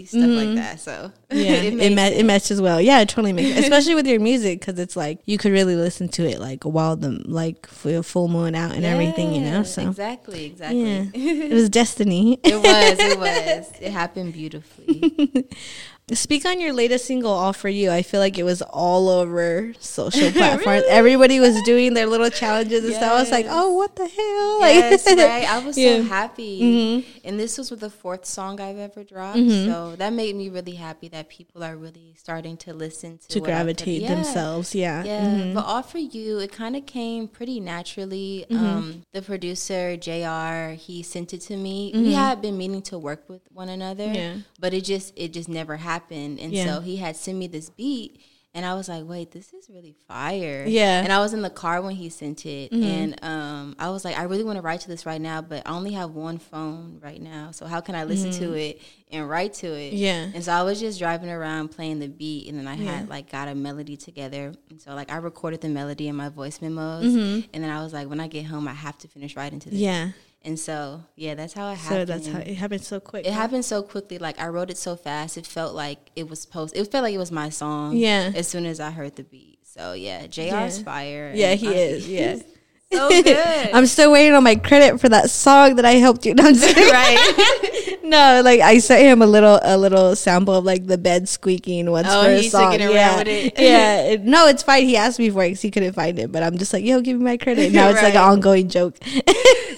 [0.00, 0.06] Yeah.
[0.06, 0.36] stuff Mhm.
[0.46, 0.80] like that.
[0.80, 2.80] So Yeah, it, makes ma- it matches well.
[2.80, 6.08] Yeah, it totally makes, especially with your music, because it's like you could really listen
[6.16, 9.62] to it like while the like full full moon out and everything, you know.
[9.62, 10.84] So exactly, exactly.
[10.90, 12.40] yeah, it was destiny.
[12.42, 12.98] it was.
[12.98, 13.72] It was.
[13.78, 15.46] It happened beautifully.
[16.12, 17.90] Speak on your latest single, All For You.
[17.90, 20.82] I feel like it was all over social platforms.
[20.82, 20.88] really?
[20.88, 23.00] Everybody was doing their little challenges and yes.
[23.00, 23.10] stuff.
[23.10, 24.60] I was like, oh, what the hell?
[24.76, 25.50] Yes, right.
[25.50, 25.96] I was yeah.
[25.96, 26.60] so happy.
[26.60, 27.18] Mm-hmm.
[27.24, 29.38] And this was the fourth song I've ever dropped.
[29.38, 29.68] Mm-hmm.
[29.68, 33.40] So that made me really happy that people are really starting to listen to To
[33.40, 34.14] gravitate yeah.
[34.14, 34.76] themselves.
[34.76, 35.02] Yeah.
[35.02, 35.24] Yeah.
[35.24, 35.54] Mm-hmm.
[35.54, 38.46] But All For You, it kind of came pretty naturally.
[38.48, 38.64] Mm-hmm.
[38.64, 41.90] Um, the producer, JR, he sent it to me.
[41.92, 42.12] We mm-hmm.
[42.12, 44.06] had been meaning to work with one another.
[44.12, 44.36] Yeah.
[44.60, 46.40] But it just it just never happened happened.
[46.40, 46.66] And yeah.
[46.66, 48.20] so he had sent me this beat
[48.56, 50.64] and I was like, wait, this is really fire.
[50.66, 51.02] Yeah.
[51.02, 52.72] And I was in the car when he sent it.
[52.72, 52.82] Mm-hmm.
[52.82, 55.68] And um, I was like, I really want to write to this right now, but
[55.68, 57.50] I only have one phone right now.
[57.50, 58.44] So how can I listen mm-hmm.
[58.44, 58.80] to it
[59.12, 59.92] and write to it?
[59.92, 60.30] Yeah.
[60.34, 62.48] And so I was just driving around playing the beat.
[62.48, 62.92] And then I yeah.
[62.92, 64.54] had like got a melody together.
[64.70, 67.04] And so like I recorded the melody in my voice memos.
[67.04, 67.50] Mm-hmm.
[67.52, 69.68] And then I was like, when I get home, I have to finish writing to
[69.68, 69.78] this.
[69.78, 70.12] Yeah.
[70.46, 71.88] And so, yeah, that's how it happened.
[71.88, 73.26] So that's how it happened so quick.
[73.26, 73.40] It huh?
[73.40, 74.18] happened so quickly.
[74.18, 75.36] Like I wrote it so fast.
[75.36, 76.76] It felt like it was post.
[76.76, 77.96] It felt like it was my song.
[77.96, 78.30] Yeah.
[78.32, 79.58] As soon as I heard the beat.
[79.64, 80.84] So yeah, JR's yeah.
[80.84, 81.32] fire.
[81.34, 82.08] Yeah, he uh, is.
[82.08, 82.36] Yeah.
[82.92, 83.70] So good.
[83.74, 86.34] I'm still waiting on my credit for that song that I helped you.
[86.34, 87.75] No, right.
[88.08, 91.90] No, like I sent him a little a little sample of like the bed squeaking
[91.90, 92.80] once oh, for a song.
[92.80, 93.22] yeah.
[93.26, 94.00] yeah.
[94.02, 94.84] It, no, it's fine.
[94.84, 97.00] He asked me for it because he couldn't find it, but I'm just like, yo,
[97.00, 97.72] give me my credit.
[97.72, 98.04] Now it's right.
[98.04, 98.98] like an ongoing joke.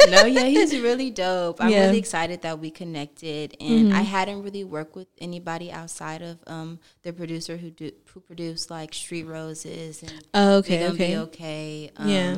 [0.08, 1.60] no, yeah, he's really dope.
[1.60, 1.86] I'm yeah.
[1.86, 3.96] really excited that we connected, and mm-hmm.
[3.96, 8.70] I hadn't really worked with anybody outside of um, the producer who do, who produced
[8.70, 11.90] like Street Roses and oh, okay, okay, okay.
[11.96, 12.36] Um, yeah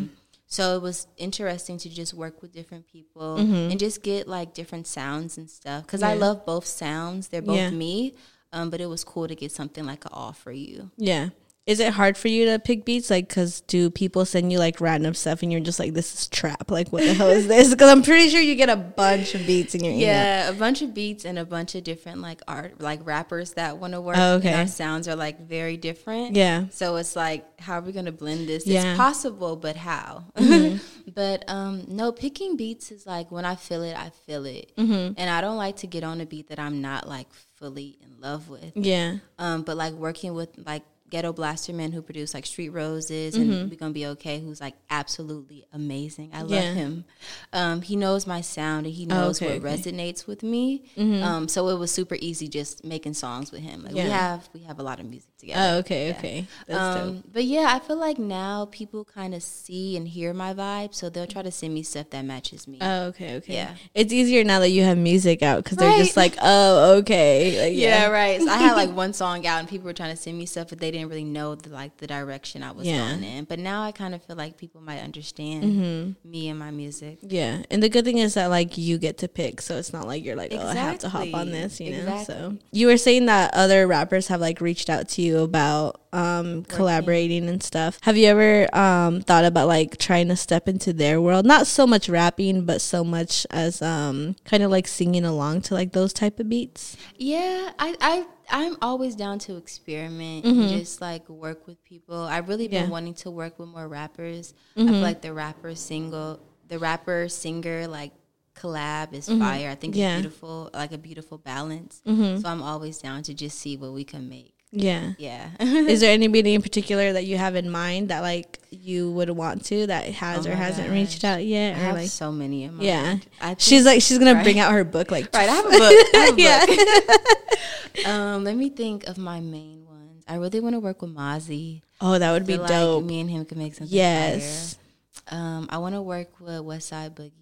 [0.50, 3.70] so it was interesting to just work with different people mm-hmm.
[3.70, 5.86] and just get like different sounds and stuff.
[5.86, 6.08] Because yeah.
[6.08, 7.70] I love both sounds; they're both yeah.
[7.70, 8.14] me.
[8.52, 10.90] Um, but it was cool to get something like an all for you.
[10.96, 11.28] Yeah.
[11.70, 13.10] Is it hard for you to pick beats?
[13.10, 16.28] Like, cause do people send you like random stuff and you're just like, this is
[16.28, 16.68] trap?
[16.68, 17.70] Like, what the hell is this?
[17.80, 20.06] Because I'm pretty sure you get a bunch of beats in your email.
[20.08, 23.78] Yeah, a bunch of beats and a bunch of different like art, like rappers that
[23.78, 24.16] want to work.
[24.18, 24.52] Oh, okay.
[24.52, 26.34] our sounds are like very different.
[26.34, 26.66] Yeah.
[26.70, 28.66] So it's like, how are we gonna blend this?
[28.66, 28.90] Yeah.
[28.90, 30.24] It's possible, but how?
[30.36, 30.78] Mm-hmm.
[31.14, 35.14] but um, no, picking beats is like when I feel it, I feel it, mm-hmm.
[35.16, 38.20] and I don't like to get on a beat that I'm not like fully in
[38.20, 38.72] love with.
[38.74, 39.18] Yeah.
[39.38, 43.52] Um, but like working with like Ghetto Blasterman who produced like Street Roses mm-hmm.
[43.52, 46.30] and We're Gonna Be Okay, who's like absolutely amazing.
[46.32, 46.72] I love yeah.
[46.72, 47.04] him.
[47.52, 49.82] Um, he knows my sound and he oh, knows oh, okay, what okay.
[49.82, 50.84] resonates with me.
[50.96, 51.22] Mm-hmm.
[51.22, 53.84] Um, so it was super easy just making songs with him.
[53.84, 54.04] Like yeah.
[54.04, 55.60] we have we have a lot of music together.
[55.60, 56.18] Oh, okay, yeah.
[56.18, 56.46] okay.
[56.70, 60.94] Um, but yeah, I feel like now people kind of see and hear my vibe,
[60.94, 62.78] so they'll try to send me stuff that matches me.
[62.80, 63.54] Oh, okay, okay.
[63.54, 65.88] Yeah, it's easier now that you have music out because right.
[65.88, 67.68] they're just like, oh, okay.
[67.68, 68.06] Like, yeah.
[68.08, 68.40] right.
[68.40, 70.68] So I had like one song out and people were trying to send me stuff,
[70.68, 73.10] but they didn't really know the like the direction I was yeah.
[73.10, 73.44] going in.
[73.44, 76.30] But now I kind of feel like people might understand mm-hmm.
[76.30, 77.18] me and my music.
[77.22, 80.06] Yeah, and the good thing is that like you get to pick, so it's not
[80.06, 80.66] like you're like, oh.
[80.66, 82.22] I have to hop on this, you know.
[82.24, 86.64] So you were saying that other rappers have like reached out to you about um,
[86.64, 87.98] collaborating and stuff.
[88.02, 91.46] Have you ever um, thought about like trying to step into their world?
[91.46, 95.74] Not so much rapping, but so much as um, kind of like singing along to
[95.74, 96.96] like those type of beats.
[97.16, 100.60] Yeah, I, I I'm always down to experiment mm-hmm.
[100.60, 102.20] and just like work with people.
[102.20, 102.90] I've really been yeah.
[102.90, 104.54] wanting to work with more rappers.
[104.76, 104.88] Mm-hmm.
[104.88, 108.12] I feel like the rapper single, the rapper singer like
[108.54, 109.40] collab is mm-hmm.
[109.40, 109.70] fire.
[109.70, 110.14] I think yeah.
[110.14, 112.02] it's beautiful, like a beautiful balance.
[112.06, 112.40] Mm-hmm.
[112.40, 114.54] So I'm always down to just see what we can make.
[114.72, 115.12] Yeah.
[115.18, 115.48] Yeah.
[115.60, 119.64] Is there anybody in particular that you have in mind that like you would want
[119.66, 120.94] to that has oh or hasn't gosh.
[120.94, 121.76] reached out yet?
[121.76, 123.18] I or have like so many in Yeah.
[123.58, 124.44] she's like she's gonna right.
[124.44, 125.80] bring out her book like Right, I have a book.
[126.14, 128.06] I have a book.
[128.06, 130.24] um, let me think of my main ones.
[130.28, 131.82] I really want to work with Mozzy.
[132.00, 133.04] Oh, that would be dope.
[133.04, 133.94] Me and him can make something.
[133.96, 134.74] Yes.
[134.74, 135.38] Fire.
[135.38, 137.32] Um, I want to work with Westside Boogie.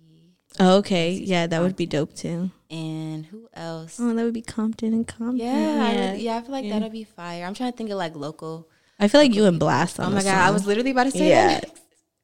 [0.60, 1.12] Oh, okay.
[1.12, 2.50] Yeah, that would be dope too.
[2.70, 3.98] And who else?
[4.00, 5.38] Oh, that would be Compton and Compton.
[5.38, 6.12] Yeah, yeah.
[6.12, 6.74] I, yeah, I feel like yeah.
[6.74, 7.44] that'll be fire.
[7.44, 8.68] I'm trying to think of like local.
[8.98, 10.04] I feel like you and Blxst.
[10.04, 10.34] oh my god, song.
[10.34, 11.60] I was literally about to say yeah.
[11.60, 11.70] that.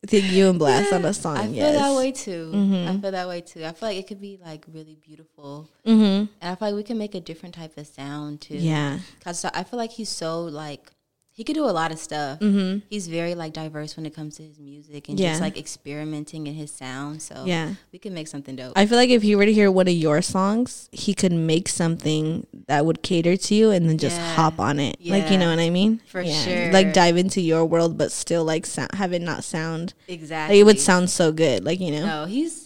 [0.02, 1.37] I think you and Blxst yeah, on a song.
[1.37, 1.76] I feel yes.
[1.76, 2.52] that way too.
[2.54, 2.88] Mm-hmm.
[2.88, 3.64] I feel that way too.
[3.64, 6.02] I feel like it could be like really beautiful, mm-hmm.
[6.02, 8.56] and I feel like we can make a different type of sound too.
[8.56, 10.90] Yeah, because I feel like he's so like
[11.35, 12.38] he could do a lot of stuff.
[12.38, 12.87] Mm-hmm.
[12.88, 15.31] He's very like diverse when it comes to his music and yeah.
[15.31, 17.23] just like experimenting in his sound.
[17.23, 18.73] So yeah, we could make something dope.
[18.77, 21.68] I feel like if he were to hear one of your songs, he could make
[21.68, 24.35] something that would cater to you and then just yeah.
[24.35, 24.97] hop on it.
[25.01, 25.14] Yeah.
[25.14, 26.01] Like you know what I mean?
[26.07, 26.70] For sure.
[26.70, 30.55] Like dive into your world, but still like sound, have it not sound exactly.
[30.55, 31.64] Like, it would sound so good.
[31.64, 32.07] Like you know.
[32.07, 32.63] No, he's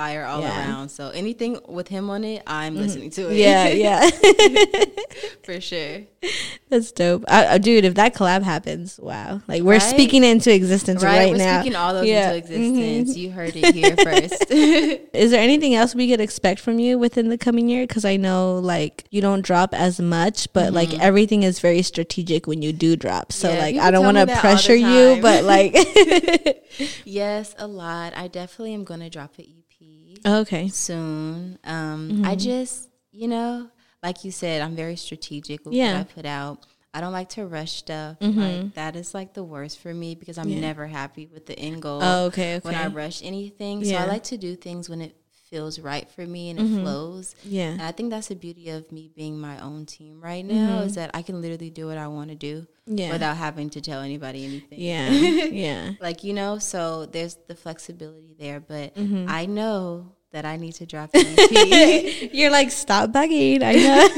[0.00, 0.56] fire all Yeah.
[0.68, 0.88] around.
[0.88, 3.36] So anything with him on it, I'm listening to it.
[3.36, 4.08] Yeah, yeah.
[5.42, 6.02] for sure.
[6.70, 7.24] That's dope.
[7.28, 9.40] Uh, dude, if that collab happens, wow.
[9.48, 9.82] Like we're Right?
[9.82, 11.60] speaking into existence right, Right, we're now.
[11.60, 12.32] speaking all those Yeah.
[12.32, 13.16] into existence.
[13.16, 14.46] You heard it here first.
[14.50, 17.84] Is there anything else we could expect from you within the coming year?
[17.86, 22.46] Because I know like you don't drop as much, but like everything is very strategic
[22.46, 23.32] when you do drop.
[23.32, 23.56] So Mm-hmm.
[23.56, 25.72] Yeah, like I don't want to pressure you, but like
[27.04, 28.16] yes, a lot.
[28.16, 29.46] I definitely am gonna drop it
[30.26, 31.58] okay, soon.
[31.64, 32.24] Um, Mm-hmm.
[32.26, 33.68] I just, you know,
[34.02, 35.92] like you said, I'm very strategic with Yeah.
[35.94, 36.66] what I put out.
[36.92, 38.18] I don't like to rush stuff.
[38.18, 38.40] Mm-hmm.
[38.40, 40.60] Like that is like the worst for me because I'm Yeah.
[40.60, 42.00] never happy with the end goal.
[42.02, 43.84] oh, okay, okay, when I rush anything.
[43.84, 45.14] So I like to do things when it
[45.50, 46.82] feels right for me and it Mm-hmm.
[46.82, 47.34] flows.
[47.44, 50.78] yeah, And I think that's the beauty of me being my own team right now
[50.78, 50.86] Mm-hmm.
[50.86, 53.80] is that I can literally do what I want to do yeah, without having to
[53.80, 54.78] tell anybody anything.
[54.80, 55.10] yeah,
[55.66, 55.92] yeah.
[56.00, 59.26] Like, you know, so there's the flexibility there, but Mm-hmm.
[59.28, 62.30] I know that I need to drop an EP.
[62.32, 63.62] You're like stop bugging.
[63.64, 64.08] I know.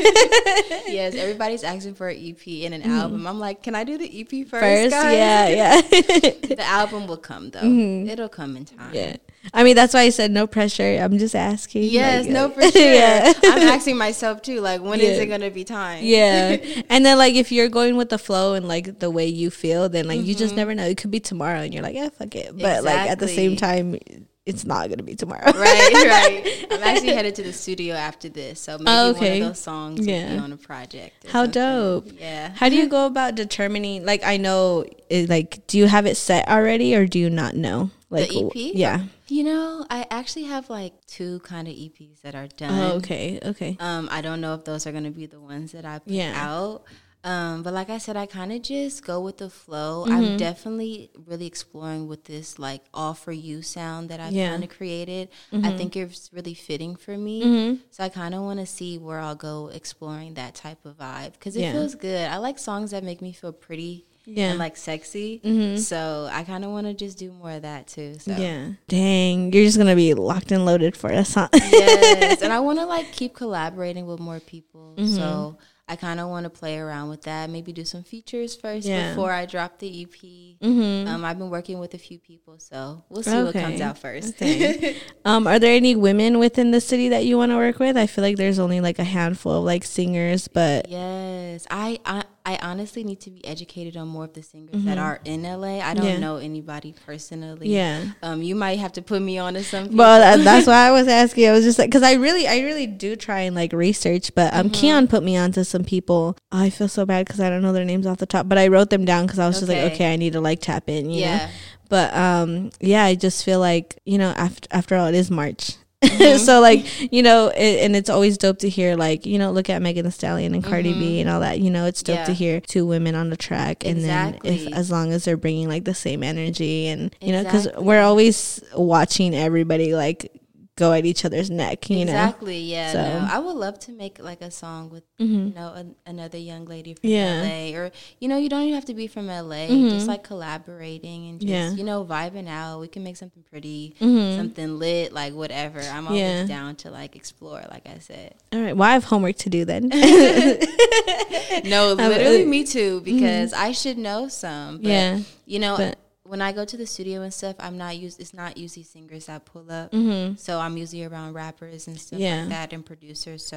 [0.92, 3.26] yes, everybody's asking for an EP and an album.
[3.26, 4.62] I'm like, can I do the EP first?
[4.62, 4.90] Mm-hmm.
[4.90, 5.16] First, guys?
[5.16, 6.30] yeah, yeah.
[6.56, 7.62] The album will come though.
[7.64, 8.92] It'll come in time.
[8.92, 9.16] Yeah.
[9.54, 10.98] I mean, that's why I said no pressure.
[11.00, 11.84] I'm just asking.
[11.84, 12.80] Yes, like, no, uh, for sure.
[12.94, 13.32] yeah.
[13.42, 15.22] I'm asking myself too, like, when is Yeah.
[15.24, 16.04] it gonna be time?
[16.04, 16.58] Yeah.
[16.90, 19.88] And then like if you're going with the flow and like the way you feel,
[19.88, 20.38] then like you Mm-hmm.
[20.38, 20.84] just never know.
[20.84, 22.56] It could be tomorrow and you're like, yeah, fuck it.
[22.56, 23.96] But like at the same time,
[24.44, 25.44] it's not gonna be tomorrow.
[25.44, 26.66] right, right.
[26.70, 29.40] I'm actually headed to the studio after this, so maybe Oh, okay.
[29.40, 30.32] one of those songs will Yeah.
[30.32, 31.26] be on a project.
[31.28, 31.52] How something.
[31.62, 32.08] dope.
[32.18, 32.52] Yeah.
[32.56, 36.16] How do you go about determining like I know it, like do you have it
[36.16, 37.90] set already or do you not know?
[38.10, 38.54] Like The EP?
[38.74, 39.04] Yeah.
[39.28, 42.78] You know, I actually have like two kind of EPs that are done.
[42.78, 43.38] Oh, okay.
[43.42, 43.76] Okay.
[43.80, 46.34] Um, I don't know if those are gonna be the ones that I put Yeah.
[46.36, 46.82] out.
[47.24, 50.04] Um, but like I said, I kind of just go with the flow.
[50.04, 50.12] Mm-hmm.
[50.12, 54.50] I'm definitely really exploring with this like all for you sound that I've Yeah.
[54.50, 55.28] kind of created.
[55.52, 55.76] I Mm-hmm.
[55.76, 57.80] think it's really fitting for me.
[57.92, 61.34] So I kind of want to see where I'll go exploring that type of vibe
[61.34, 61.72] because it Yeah.
[61.72, 62.28] feels good.
[62.28, 64.50] I like songs that make me feel pretty Yeah.
[64.50, 65.76] and like sexy.
[65.78, 68.16] So I kind of want to just do more of that too.
[68.18, 68.70] So Yeah.
[68.88, 71.48] Dang, you're just gonna be locked and loaded for us, huh?
[71.52, 74.94] yes, and I want to like keep collaborating with more people.
[74.98, 75.14] Mm-hmm.
[75.16, 75.56] So
[75.92, 77.50] I kind of want to play around with that.
[77.50, 79.10] Maybe do some features first Yeah.
[79.10, 80.56] before I drop the EP.
[80.58, 81.06] mm-hmm.
[81.06, 84.36] Um, I've been working with a few people, so we'll see what comes out first.
[84.36, 84.96] Okay.
[85.26, 87.98] um, are there any women within the city that you want to work with?
[87.98, 92.24] I feel like there's only like a handful of like singers, but yes, I, I
[92.44, 95.78] I honestly need to be educated on more of the singers that are in LA.
[95.80, 96.06] I don't Mm-hmm.
[96.14, 96.18] Yeah.
[96.18, 97.68] know anybody personally.
[97.68, 98.04] yeah.
[98.22, 99.84] Um, you might have to put me on to some.
[99.84, 99.98] People.
[99.98, 101.48] Well, that's why I was asking.
[101.48, 104.52] I was just like, because I really, I really do try and like research, but
[104.54, 104.72] um, Mm-hmm.
[104.80, 106.36] Keon put me onto some people.
[106.50, 108.68] I feel so bad because I don't know their names off the top, but I
[108.68, 109.94] wrote them down because I was just like, Okay.
[109.94, 111.26] okay, I need to like tap in, you know.
[111.26, 111.50] yeah.
[111.88, 115.76] But um, yeah, I just feel like you know, after after all, it is March.
[116.02, 116.38] Mm-hmm.
[116.44, 119.70] so like you know it, and it's always dope to hear like you know look
[119.70, 121.60] at megan Thee stallion and cardi b and all that.
[121.60, 122.38] You know it's dope to Mm-hmm.
[122.38, 123.84] Hear two women on the track.
[123.84, 127.44] And then if as long as they're bringing like the same energy and you know
[127.44, 130.32] because we're always watching everybody like
[130.76, 132.58] go at each other's neck you exactly.
[132.58, 132.92] Yeah.
[132.92, 133.26] So- Mm-hmm.
[133.26, 136.64] No, I would love to make like a song with you know an, another young
[136.64, 137.42] lady from Yeah.
[137.42, 139.66] LA, or you know you don't even have to be from LA.
[139.68, 141.70] Just like collaborating and just Yeah.
[141.72, 142.80] you know vibing out.
[142.80, 145.80] We can make something pretty, something lit, like whatever.
[145.80, 146.48] I'm always Mm-hmm.
[146.50, 146.56] Yeah.
[146.56, 147.62] down to like explore.
[147.70, 148.34] Like I said.
[148.52, 149.88] all right well i have homework to do then
[151.64, 153.00] No, uh, literally me too.
[153.02, 154.78] Because I should know some.
[154.78, 155.18] But, Yeah.
[155.46, 155.76] You know.
[155.76, 155.98] But-
[156.32, 158.18] when I go to the studio and stuff, I'm not used.
[158.18, 159.92] It's not usually singers that pull up.
[160.38, 162.22] So I'm usually around rappers and stuff Mm-hmm.
[162.22, 162.32] Yeah.
[162.40, 162.50] Mm-hmm.
[162.50, 163.44] like that and producers.
[163.44, 163.56] So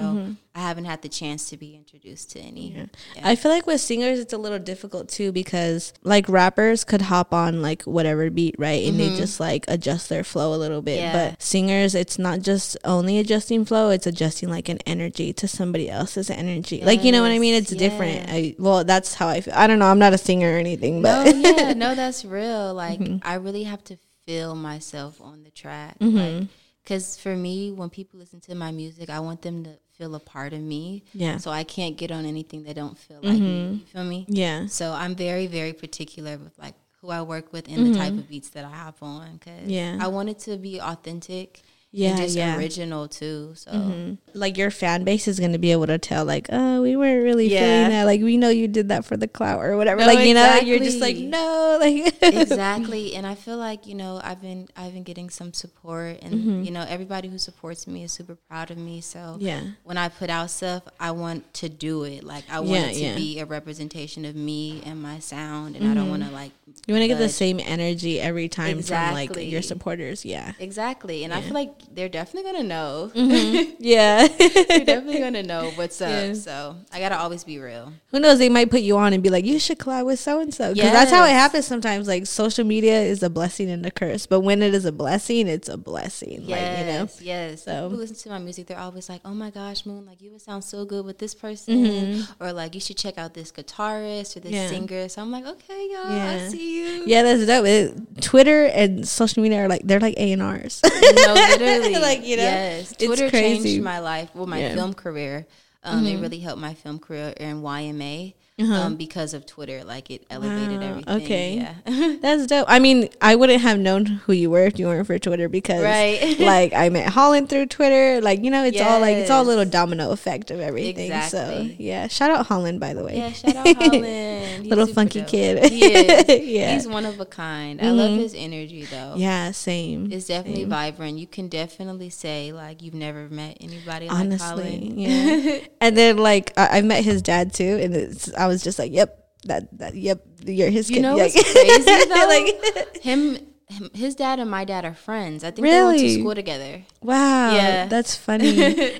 [0.53, 2.73] I haven't had the chance to be introduced to any.
[2.75, 2.85] Yeah.
[3.23, 7.33] I feel like with singers it's a little difficult too because like rappers could hop
[7.33, 8.85] on like whatever beat, right?
[8.87, 10.99] And they just like adjust their flow a little bit.
[10.99, 11.13] Yeah.
[11.29, 15.89] But singers it's not just only adjusting flow, it's adjusting like an energy to somebody
[15.89, 16.81] else's energy.
[16.83, 17.53] like you know what I mean?
[17.55, 18.29] It's Yes, different.
[18.29, 19.53] I well that's how I feel.
[19.55, 22.64] I don't know, I'm not a singer or anything, No, but yeah, no, that's real.
[22.73, 23.17] Like Mm-hmm.
[23.27, 25.99] I really have to feel myself on the track.
[25.99, 26.17] Mm-hmm.
[26.39, 26.47] Like,
[26.85, 30.19] cause for me, when people listen to my music, I want them to feel a
[30.19, 31.03] part of me.
[31.13, 31.37] Yeah.
[31.37, 33.69] So I can't get on anything that don't feel like me.
[33.81, 34.25] You feel me?
[34.27, 34.65] yeah.
[34.67, 38.27] So I'm very, very particular with like who I work with and the type of
[38.27, 39.37] beats that I hop on.
[39.39, 39.69] Cause Mm-hmm.
[39.69, 39.97] Yeah.
[40.01, 41.61] I want it to be authentic.
[41.97, 42.57] Yeah, just yeah.
[42.57, 43.53] original too.
[43.55, 47.23] So Like your fan base is gonna be able to tell, like, oh, we weren't
[47.23, 47.59] really Yeah.
[47.61, 48.03] feeling that.
[48.03, 50.01] Like, we know you did that for the clout or whatever.
[50.01, 53.95] No, like, you know, you're just like, no, like, exactly and i feel like you
[53.95, 56.63] know i've been i've been getting some support and Mm-hmm.
[56.63, 59.61] you know everybody who supports me is super proud of me so Yeah.
[59.83, 62.93] when i put out stuff i want to do it like i want Yeah, it
[62.95, 63.15] to yeah.
[63.15, 66.51] be a representation of me and my sound and i don't want to like
[66.87, 70.25] You want to get the same energy every time from like your supporters.
[70.25, 70.51] Yeah.
[70.59, 73.11] exactly and i feel like they're definitely gonna know.
[73.15, 73.71] Mm-hmm.
[73.85, 74.27] Yeah.
[74.27, 76.09] they're definitely gonna know what's up.
[76.09, 76.33] Yeah.
[76.33, 77.93] So I gotta always be real.
[78.11, 78.39] Who knows?
[78.39, 80.73] They might put you on and be like, you should collab with so and so.
[80.73, 82.07] Because that's how it happens sometimes.
[82.07, 84.25] Like, social media is a blessing and a curse.
[84.25, 86.41] But when it is a blessing, it's a blessing.
[86.43, 87.09] Yes, Like, you know?
[87.37, 87.63] yes.
[87.63, 90.21] So- People who listen to my music, they're always like, "Oh my gosh, Moon, like
[90.21, 93.51] you would sound so good with this person," or like you should check out this
[93.51, 94.53] guitarist or this Mm-hmm.
[94.53, 94.67] Yeah.
[94.69, 95.09] singer.
[95.09, 96.45] So I'm like, "Okay, y'all, Yeah.
[96.45, 97.65] I see you." Yeah, that's dope.
[97.65, 100.81] It, Twitter and social media are like, they're like A&Rs.
[100.83, 100.89] no,
[101.65, 101.95] literally.
[102.01, 102.93] Like, you know, yes.
[102.95, 103.63] Twitter crazy.
[103.63, 104.29] changed my life.
[104.33, 104.67] Well, my Yeah.
[104.69, 104.77] Mm-hmm.
[104.77, 105.45] film career.
[105.83, 109.83] Um, It really helped my film career in YMA um, because of Twitter.
[109.83, 110.79] Like it elevated Uh-huh.
[110.79, 111.15] Wow, everything.
[111.23, 111.55] okay.
[111.85, 112.15] Yeah.
[112.21, 112.65] That's dope.
[112.69, 115.83] I mean, I wouldn't have known who you were if you weren't for Twitter because,
[115.83, 116.39] Right.
[116.39, 118.21] like, I met Holland through Twitter.
[118.21, 121.11] Like, you know, it's all like it's all a little domino effect of everything.
[121.23, 123.17] So, yeah, shout out Holland by the way.
[123.17, 123.31] yeah.
[123.31, 124.67] Shout out Holland.
[124.67, 125.27] Little funky dope.
[125.29, 125.71] kid.
[125.71, 126.55] He.
[126.55, 126.73] Yeah.
[126.73, 127.81] He's one of a kind.
[127.81, 128.17] I love Mhm.
[128.19, 129.13] his energy though.
[129.17, 130.11] Yeah, same.
[130.11, 130.69] It's definitely Same.
[130.69, 131.17] vibrant.
[131.17, 134.99] You can definitely say like you've never met anybody like Honestly, Holland.
[134.99, 135.57] yeah.
[135.81, 138.91] and then like I, I met his dad too, and it's, I was just like,
[138.91, 141.01] yep, that that yep, you're his You kid.
[141.03, 142.27] know Like- what's crazy though?
[142.27, 145.43] like, him, him, his dad and my dad are friends.
[145.43, 146.83] I think they went to school together.
[147.01, 147.87] wow, Yeah.
[147.87, 148.55] that's funny.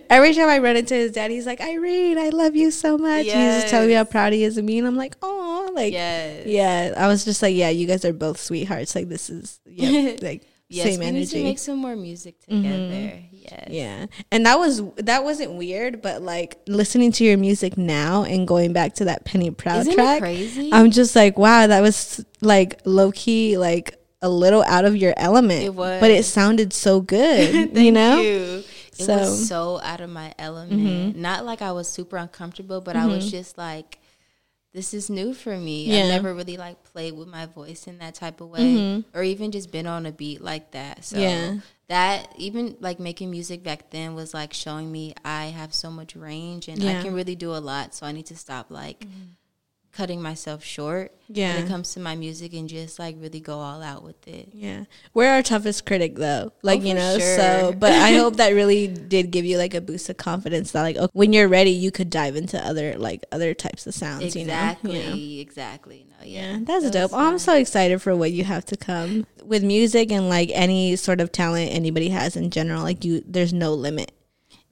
[0.10, 3.28] Every time I run into his dad, he's like, Irene, I love you so much.
[3.28, 5.70] And he's just telling me how proud he is of me, and I'm like, oh,
[5.76, 6.48] like, Yes.
[6.48, 6.94] yeah.
[6.98, 8.96] I was just like, yeah, you guys are both sweethearts.
[8.96, 10.44] Like this is, yeah, like
[10.76, 13.20] Yes, same we need to make some more music together.
[13.32, 13.68] Yes.
[13.70, 14.06] Yeah.
[14.32, 18.74] And that was that wasn't weird, but like listening to your music now and going
[18.74, 20.18] back to that Penny Proud Isn't track.
[20.18, 20.70] it crazy?
[20.74, 25.14] I'm just like, wow, that was like low key, like a little out of your
[25.18, 25.64] element.
[25.64, 26.00] It was.
[26.02, 27.78] But it sounded so good.
[27.78, 28.20] you know?
[28.22, 28.64] you.
[28.98, 29.20] It So- Mm-hmm.
[29.22, 31.16] was so out of my element.
[31.18, 34.00] Not like I was super uncomfortable, but I was just like,
[34.76, 35.86] this is new for me.
[35.86, 36.04] Yeah.
[36.04, 39.52] I've never really like played with my voice in that type of way, or even
[39.52, 41.04] just been on a beat like that.
[41.06, 41.56] So Mm-hmm.
[41.56, 41.62] Yeah.
[41.88, 46.16] that even like making music back then was like showing me I have so much
[46.16, 46.90] range and Yeah.
[46.92, 47.00] Mm-hmm.
[47.00, 47.96] I can really do a lot.
[47.96, 49.06] So I need to stop like
[49.96, 51.56] cutting myself short Yeah.
[51.56, 54.50] when it comes to my music and just like really go all out with it.
[54.54, 54.84] Yeah.
[55.14, 56.52] We're our toughest critic though.
[56.62, 57.38] Like, Oh, you know, sure.
[57.38, 60.82] so but I hope that really did give you like a boost of confidence that
[60.82, 64.36] like okay, when you're ready you could dive into other like other types of sounds,
[64.36, 65.16] Exactly, you know.
[65.16, 65.42] You know?
[65.42, 66.06] exactly.
[66.10, 67.12] No, yeah, Yeah, that's That dope.
[67.14, 70.96] Oh, I'm so excited for what you have to come with music and like any
[70.98, 72.84] sort of talent anybody has in general.
[72.84, 74.12] Like you, there's no limit.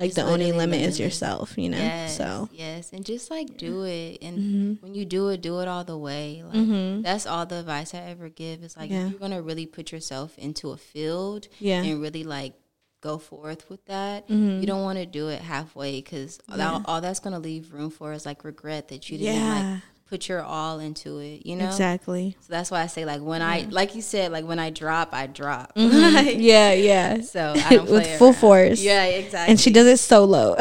[0.04, 1.58] Like It's the only limit is yourself.
[1.58, 1.78] You know.
[1.78, 4.74] Yes, So yes, and just like do it, and Mm-hmm.
[4.84, 6.44] when you do it, do it all the way.
[6.46, 8.63] Like that's all the advice I ever give.
[8.63, 9.06] Is like Yeah.
[9.06, 11.82] if you're gonna really put yourself into a field, Yeah.
[11.84, 12.54] and really like
[13.00, 14.28] go forth with that.
[14.28, 14.60] Mm-hmm.
[14.62, 18.12] You don't want to do it halfway because all, all that's gonna leave room for
[18.13, 19.72] is like regret that you didn't Yeah.
[19.74, 21.46] like put your all into it.
[21.46, 21.66] You know.
[21.66, 22.38] exactly.
[22.42, 25.10] So that's why I say like when I like you said like when I drop,
[25.13, 25.76] I drop.
[25.76, 26.39] Mm-hmm.
[26.39, 27.22] Yeah, yeah.
[27.22, 28.36] so I don't With full around.
[28.38, 28.82] force.
[28.82, 29.52] Yeah, exactly.
[29.52, 30.56] And she does it solo.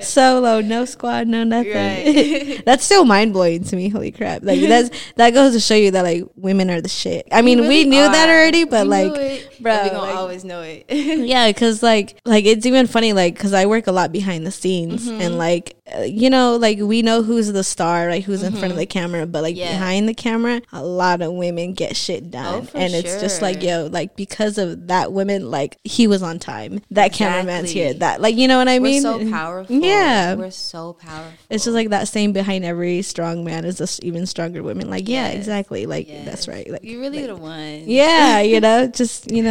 [0.00, 1.72] Solo, no squad, no nothing.
[1.74, 2.62] Right.
[2.64, 3.88] that's still mind blowing to me.
[3.88, 4.42] Holy crap!
[4.42, 7.26] Like that's that goes to show you that like women are the shit.
[7.32, 10.44] I mean, we really knew that already, but We like, bro, we gonna like- always
[10.44, 10.84] know it.
[10.90, 14.50] yeah because like like it's even funny like because i work a lot behind the
[14.50, 15.20] scenes Mm-hmm.
[15.20, 18.72] and like uh, you know like we know who's the star like who's in front
[18.72, 19.60] of the camera but like Mm-hmm.
[19.64, 19.72] Yeah.
[19.78, 23.62] behind the camera a lot of women get shit done Oh, and it's just like
[23.62, 28.20] yo like because of that women like he was on time that cameraman's here that
[28.20, 29.76] like you know what i We're mean so powerful.
[29.76, 31.32] yeah we're so powerful.
[31.50, 35.08] it's just like that same behind every strong man is just even stronger women like
[35.08, 36.24] yeah exactly like Yes.
[36.24, 37.82] that's right like you really the one.
[37.86, 39.43] yeah you know just you know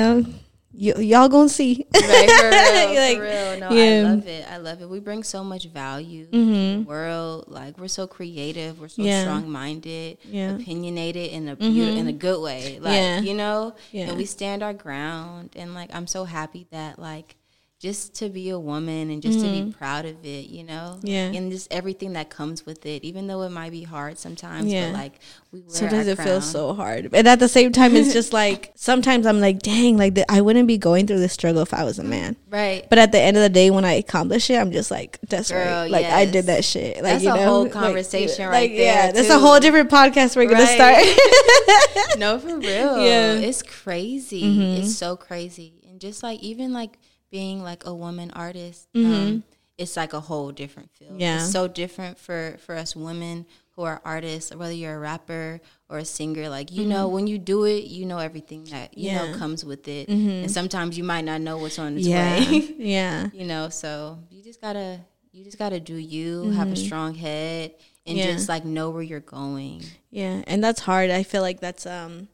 [0.73, 3.59] y- y'all gonna see right, for real, Like, for real.
[3.59, 3.99] No, yeah.
[3.99, 4.45] I love it.
[4.51, 4.89] I love it.
[4.89, 7.45] We bring so much value to the world.
[7.47, 8.79] Like we're so creative.
[8.79, 9.07] We're so Mm-hmm.
[9.09, 9.21] Yeah.
[9.23, 10.49] strong minded, Yeah.
[10.51, 10.61] Mm-hmm.
[10.61, 12.79] opinionated in a beautiful, in a good way.
[12.79, 13.19] Like Yeah.
[13.21, 14.09] you know, Yeah.
[14.09, 15.51] and we stand our ground.
[15.55, 17.35] And like I'm so happy that like
[17.83, 21.07] just to be a woman and just to be proud of it, you know, Mm-hmm.
[21.07, 21.31] Yeah.
[21.37, 23.03] and just everything that comes with it.
[23.03, 24.87] Even though it might be hard sometimes, Yeah.
[24.91, 25.19] but like
[25.51, 28.71] we wear sometimes it feels so hard and at the same time it's just like
[28.75, 31.83] sometimes i'm like dang like the, i wouldn't be going through this struggle if i
[31.83, 32.87] was a man right.
[32.89, 35.51] but at the end of the day when i accomplish it i'm just like that's
[35.51, 38.45] right Girl, like i did that shit like That's you a know whole Like, conversation
[38.47, 40.97] like, right yeah there, that's a whole different podcast we're gonna start
[42.17, 42.97] no, for real.
[43.05, 43.35] Yeah.
[43.35, 43.43] Mm-hmm.
[43.43, 44.77] It's crazy.
[44.79, 45.73] It's so crazy.
[45.87, 46.97] And just like even like
[47.33, 49.43] being like a woman artist, um,
[49.75, 51.13] it's like a whole different field.
[51.13, 51.19] Mm-hmm.
[51.21, 51.37] Yeah.
[51.41, 55.97] It's so different for for us women who are artists, whether you're a rapper or
[55.97, 56.47] a singer.
[56.47, 59.15] Like you know, when you do it, you know everything that you Mm-hmm.
[59.15, 59.21] Yeah.
[59.23, 59.31] Mm-hmm.
[59.33, 60.07] know comes with it.
[60.09, 62.59] And sometimes you might not know what's on its yeah way.
[62.77, 64.99] yeah you know, so you just gotta
[65.31, 67.73] you just gotta do you, have a strong head,
[68.05, 68.27] and Mm-hmm.
[68.27, 68.33] Yeah.
[68.35, 69.81] just like know where you're going.
[70.11, 71.09] Yeah, and that's hard.
[71.09, 72.27] I feel like that's um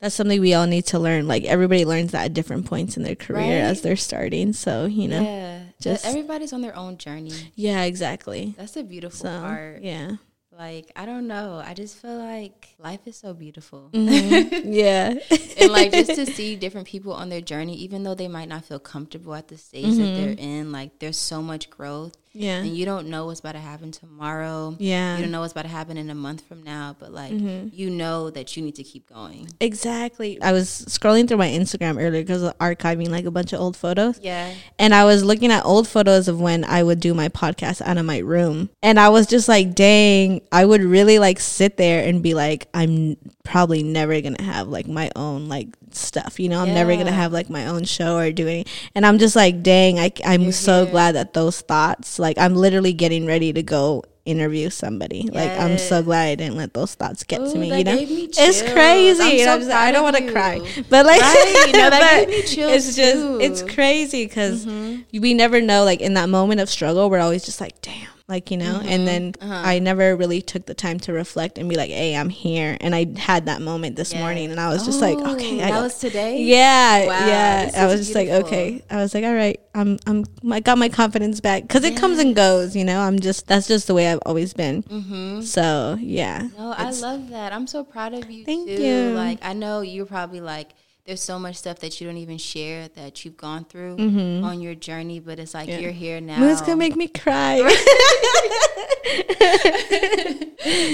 [0.00, 1.28] that's something we all need to learn.
[1.28, 3.70] Like everybody learns that at different points in their career Right.
[3.70, 4.52] as they're starting.
[4.52, 5.22] So, you know.
[5.22, 7.32] Yeah, just- everybody's on their own journey.
[7.54, 8.54] Yeah, exactly.
[8.56, 9.82] That's a beautiful So, part.
[9.82, 10.12] yeah.
[10.58, 11.62] Like, I don't know.
[11.64, 13.88] I just feel like life is so beautiful.
[13.94, 14.70] Mm-hmm.
[14.72, 15.14] yeah.
[15.58, 18.66] and like just to see different people on their journey, even though they might not
[18.66, 20.38] feel comfortable at the stage that they're Mm-hmm.
[20.38, 22.14] in, like there's so much growth.
[22.32, 22.58] Yeah.
[22.58, 24.76] And you don't know what's about to happen tomorrow.
[24.78, 25.16] Yeah.
[25.16, 27.68] You don't know what's about to happen in a month from now, but like mm-hmm.
[27.72, 29.48] you know that you need to keep going.
[29.60, 30.40] Exactly.
[30.40, 33.76] I was scrolling through my Instagram earlier because of archiving like a bunch of old
[33.76, 34.18] photos.
[34.20, 34.54] Yeah.
[34.78, 37.98] And I was looking at old photos of when I would do my podcast out
[37.98, 38.70] of my room.
[38.82, 42.68] And I was just like, dang, I would really like sit there and be like,
[42.72, 46.38] I'm probably never going to have like my own like stuff.
[46.38, 48.66] You know, I'm never going to have like my own show or do any.
[48.94, 50.92] And I'm just like, dang, I, I'm You're so here.
[50.92, 55.28] glad that those thoughts, like, I'm literally getting ready to go interview somebody.
[55.32, 57.76] Like, I'm so glad I didn't let those thoughts get to me.
[57.76, 59.44] You know, me it's crazy.
[59.44, 60.58] So I'm just like, I don't want to cry,
[60.88, 63.38] but like, Right, no, that but gave me chills it's just, too.
[63.40, 65.20] it's crazy because mm-hmm.
[65.20, 65.84] we never know.
[65.84, 68.80] Like in that moment of struggle, we're always just like, damn, like you know.
[68.82, 72.28] And then I never really took the time to reflect and be like, hey, I'm
[72.30, 72.76] here.
[72.80, 74.20] And I had that moment this Yeah.
[74.20, 76.42] morning, and I was just like, Oh, okay, I that got- was today.
[76.42, 77.70] yeah, Wow, yeah.
[77.76, 78.82] I was just like, okay.
[78.90, 82.18] I was like, all right, I'm, I'm, I got my confidence back because it comes
[82.18, 82.74] and goes.
[82.74, 84.82] You know, I'm just that's just the way I've always been.
[84.84, 85.40] Mm-hmm.
[85.42, 87.52] So yeah, No, I love that.
[87.52, 88.82] I'm so proud of you Thank too.
[88.82, 89.10] you.
[89.10, 90.70] Like I know you're probably like
[91.10, 93.96] there's so much stuff that you don't even share that you've gone through
[94.44, 95.72] on your journey, but it's like Mm-hmm.
[95.72, 95.78] Yeah.
[95.80, 96.38] you're here now.
[96.38, 97.56] Moon's gonna make me cry.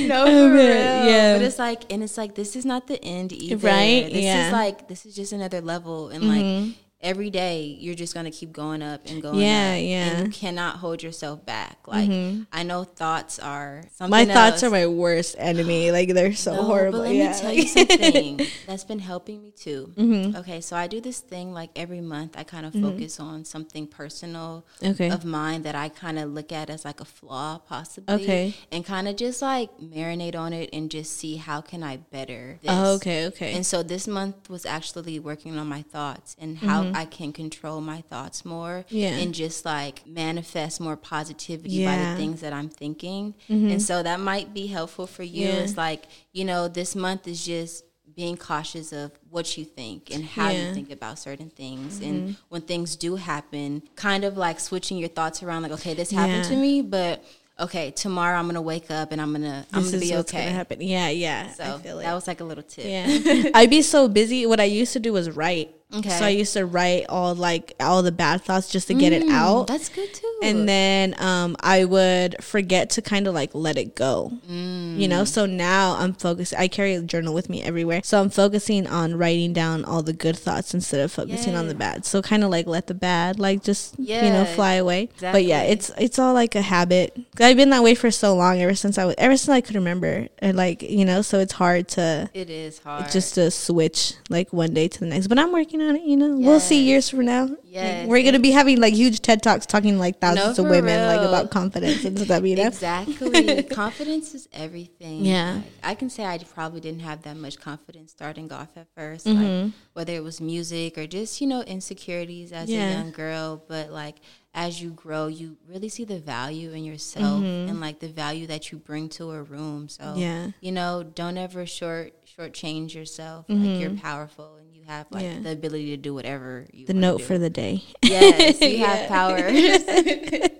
[0.08, 0.64] no, Oh, for real.
[0.64, 1.34] yeah.
[1.36, 3.56] But it's like, and it's like this is not the end either.
[3.66, 4.36] Right, This yeah.
[4.38, 4.46] Mm-hmm.
[4.46, 6.74] is like this is just another level, and like
[7.06, 9.38] every day you're just gonna keep going up and going.
[9.38, 10.08] Yeah, up, yeah.
[10.10, 10.16] Mm-hmm.
[10.16, 11.78] And you cannot hold yourself back.
[11.86, 12.10] Like
[12.52, 14.10] I know thoughts are something.
[14.10, 15.90] my thoughts are my worst enemy.
[15.96, 16.98] Like they're so No, horrible.
[16.98, 17.32] But let yeah.
[17.32, 19.92] me tell you something that's been helping me too.
[19.96, 20.36] Mm-hmm.
[20.36, 22.36] Okay, so I do this thing like every month.
[22.36, 25.10] I kind of focus on something personal Okay.
[25.10, 28.14] of mine that I kind of look at as like a flaw, possibly.
[28.16, 28.54] Okay.
[28.72, 32.58] and kind of just like marinate on it and just see how can I better
[32.62, 32.70] this.
[32.72, 33.52] oh, okay, okay.
[33.54, 36.95] And so this month was actually working on my thoughts and how Mm-hmm.
[36.96, 39.10] I can control my thoughts more Yeah.
[39.10, 41.96] and just like manifest more positivity by Yeah.
[41.96, 42.10] Mm-hmm.
[42.12, 43.34] the things that I'm thinking.
[43.48, 45.46] And so that might be helpful for you.
[45.48, 45.54] Yeah.
[45.64, 47.84] It's like, you know, this month is just
[48.14, 50.54] being cautious of what you think and how Yeah.
[50.58, 50.68] Mm-hmm.
[50.68, 52.00] you think about certain things.
[52.00, 56.10] And when things do happen, kind of like switching your thoughts around like, okay, this
[56.10, 57.22] happened to me, but
[57.60, 60.44] okay, tomorrow I'm gonna wake up and I'm gonna I'm this gonna be okay.
[60.44, 60.80] gonna happen.
[60.80, 61.52] Yeah, yeah.
[61.52, 62.04] So I feel it.
[62.04, 62.84] that was like a little tip.
[62.86, 63.50] Yeah.
[63.54, 64.46] I'd be so busy.
[64.46, 65.74] What I used to do was write.
[65.94, 66.10] Okay.
[66.10, 69.28] So I used to write all like all the bad thoughts just to get it
[69.30, 69.68] out.
[69.68, 70.22] That's good too.
[70.42, 74.32] And then um, I would forget to kind of like let it go.
[74.48, 76.54] You know, so now I'm focused.
[76.58, 78.00] I carry a journal with me everywhere.
[78.04, 81.74] So I'm focusing on writing down all the good thoughts instead of focusing on the
[81.74, 82.04] bad.
[82.04, 85.08] So kind of like let the bad like just, you know, fly away.
[85.20, 87.16] But yeah, it's it's all like a habit.
[87.40, 89.76] I've been that way for so long ever since I was, ever since I could
[89.76, 90.28] remember.
[90.40, 93.10] And like, you know, so it's hard to it is hard.
[93.10, 95.28] just to switch like one day to the next.
[95.28, 96.36] But I'm working on it, you know.
[96.36, 97.48] We'll see years from now.
[97.76, 101.06] Like, we're gonna be having like huge TED talks talking like thousands No, of women
[101.06, 102.68] like about confidence and stuff, you know.
[102.68, 103.62] Exactly.
[103.70, 105.24] confidence is everything.
[105.26, 105.56] Yeah.
[105.56, 109.24] Like, I can say I probably didn't have that much confidence starting off at 1st
[109.26, 109.62] Mm-hmm.
[109.64, 112.88] like whether it was music or just, you know, insecurities as Yeah.
[112.88, 113.62] a young girl.
[113.68, 114.16] But like
[114.54, 118.72] as you grow, you really see the value in yourself and like the value that
[118.72, 119.90] you bring to a room.
[119.90, 120.18] So Mm-hmm.
[120.18, 120.46] Yeah.
[120.62, 123.44] you know, don't ever short shortchange yourself.
[123.50, 125.36] Like you're powerful and you have like Mm-hmm.
[125.36, 125.42] Yeah.
[125.42, 127.24] the ability to do whatever you The note do.
[127.24, 127.82] for the day.
[128.02, 128.86] Yes, you Yeah.
[128.86, 129.38] have power.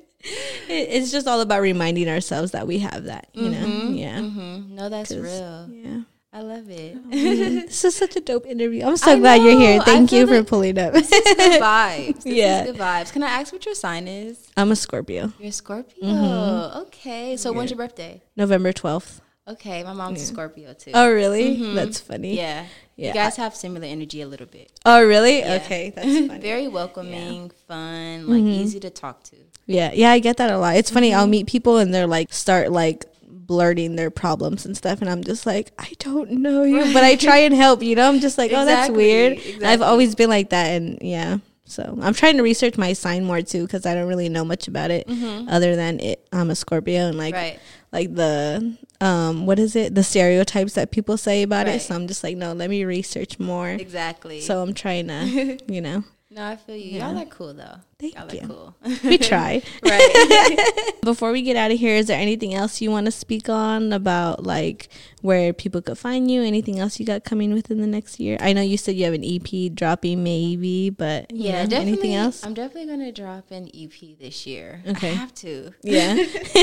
[0.68, 3.90] It's just all about reminding ourselves that we have that, you know.
[3.90, 4.20] Yeah.
[4.20, 5.68] hmm No, that's real.
[5.70, 6.00] Yeah.
[6.32, 6.98] I love it.
[7.66, 8.84] this is such a dope interview.
[8.84, 9.80] I'm so I glad you're here.
[9.82, 10.92] Thank you for pulling up.
[10.92, 12.24] This is good vibes.
[12.24, 12.64] This Yeah.
[12.64, 13.12] is good vibes.
[13.12, 14.48] Can I ask what your sign is?
[14.56, 15.32] I'm a Scorpio.
[15.38, 16.02] You're a Scorpio.
[16.04, 16.78] Mm-hmm.
[16.88, 17.36] Okay.
[17.36, 18.20] So when's your birthday?
[18.36, 19.20] November 12th.
[19.48, 20.90] Okay, my mom's a Scorpio too.
[20.92, 21.72] Oh, really?
[21.74, 22.30] That's funny.
[22.32, 22.38] Mm-hmm.
[22.38, 22.66] yeah.
[22.96, 23.08] Yeah.
[23.08, 24.72] You guys have similar energy a little bit.
[24.86, 25.40] Oh, really?
[25.40, 25.60] Yeah.
[25.62, 26.40] Okay, that's funny.
[26.40, 29.36] Very welcoming, fun, like easy to talk to.
[29.66, 30.76] Yeah, yeah, I get that a lot.
[30.76, 31.10] It's funny.
[31.10, 31.18] Mm-hmm.
[31.18, 35.22] I'll meet people and they're like start like blurting their problems and stuff, and I'm
[35.22, 37.82] just like, I don't know you, but I try and help.
[37.82, 39.62] You know, I'm just like, oh, that's Exactly, weird.
[39.62, 41.38] I've always been like that, and yeah.
[41.68, 44.68] So I'm trying to research my sign more too because I don't really know much
[44.68, 45.08] about it
[45.48, 46.26] other than it.
[46.32, 47.44] I'm a Scorpio and like Mm-hmm.
[47.44, 47.60] Right.
[47.92, 51.76] like the um what is it the stereotypes that people say about Right.
[51.76, 51.82] it.
[51.82, 53.68] So I'm just like, no, let me research more.
[53.70, 54.40] Exactly.
[54.40, 56.04] So I'm trying to, you know.
[56.36, 56.98] No, I feel you.
[56.98, 57.12] Yeah.
[57.12, 57.76] Y'all are cool though.
[57.98, 58.40] Thank Y'all you.
[58.42, 58.76] are cool.
[59.04, 59.62] we try.
[59.82, 60.92] right.
[61.02, 63.90] Before we get out of here, is there anything else you want to speak on
[63.90, 64.88] about like
[65.22, 66.42] where people could find you?
[66.42, 68.36] Anything else you got coming within the next year?
[68.38, 72.44] I know you said you have an EP dropping maybe, but yeah, know, anything else?
[72.44, 74.82] I'm definitely gonna drop an EP this year.
[74.86, 75.12] Okay.
[75.12, 75.72] I have to.
[75.82, 76.16] Yeah.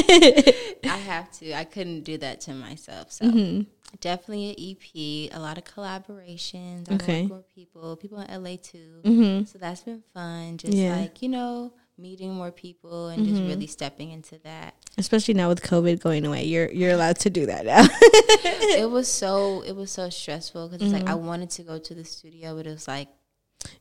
[0.83, 1.53] I have to.
[1.53, 3.11] I couldn't do that to myself.
[3.11, 3.61] So hmm
[3.99, 5.35] definitely an EP.
[5.35, 6.89] A lot of collaborations.
[6.91, 7.21] I Okay.
[7.27, 7.95] work with people.
[7.95, 9.01] People in LA too.
[9.03, 10.57] hmm So that's been fun.
[10.57, 10.95] Just Yeah.
[10.95, 14.73] like you know, meeting more people and just really stepping into that.
[14.97, 17.85] Especially now with COVID going away, you're you're allowed to do that now.
[18.79, 21.93] it was so it was so stressful because it's like I wanted to go to
[21.93, 23.09] the studio, but it was like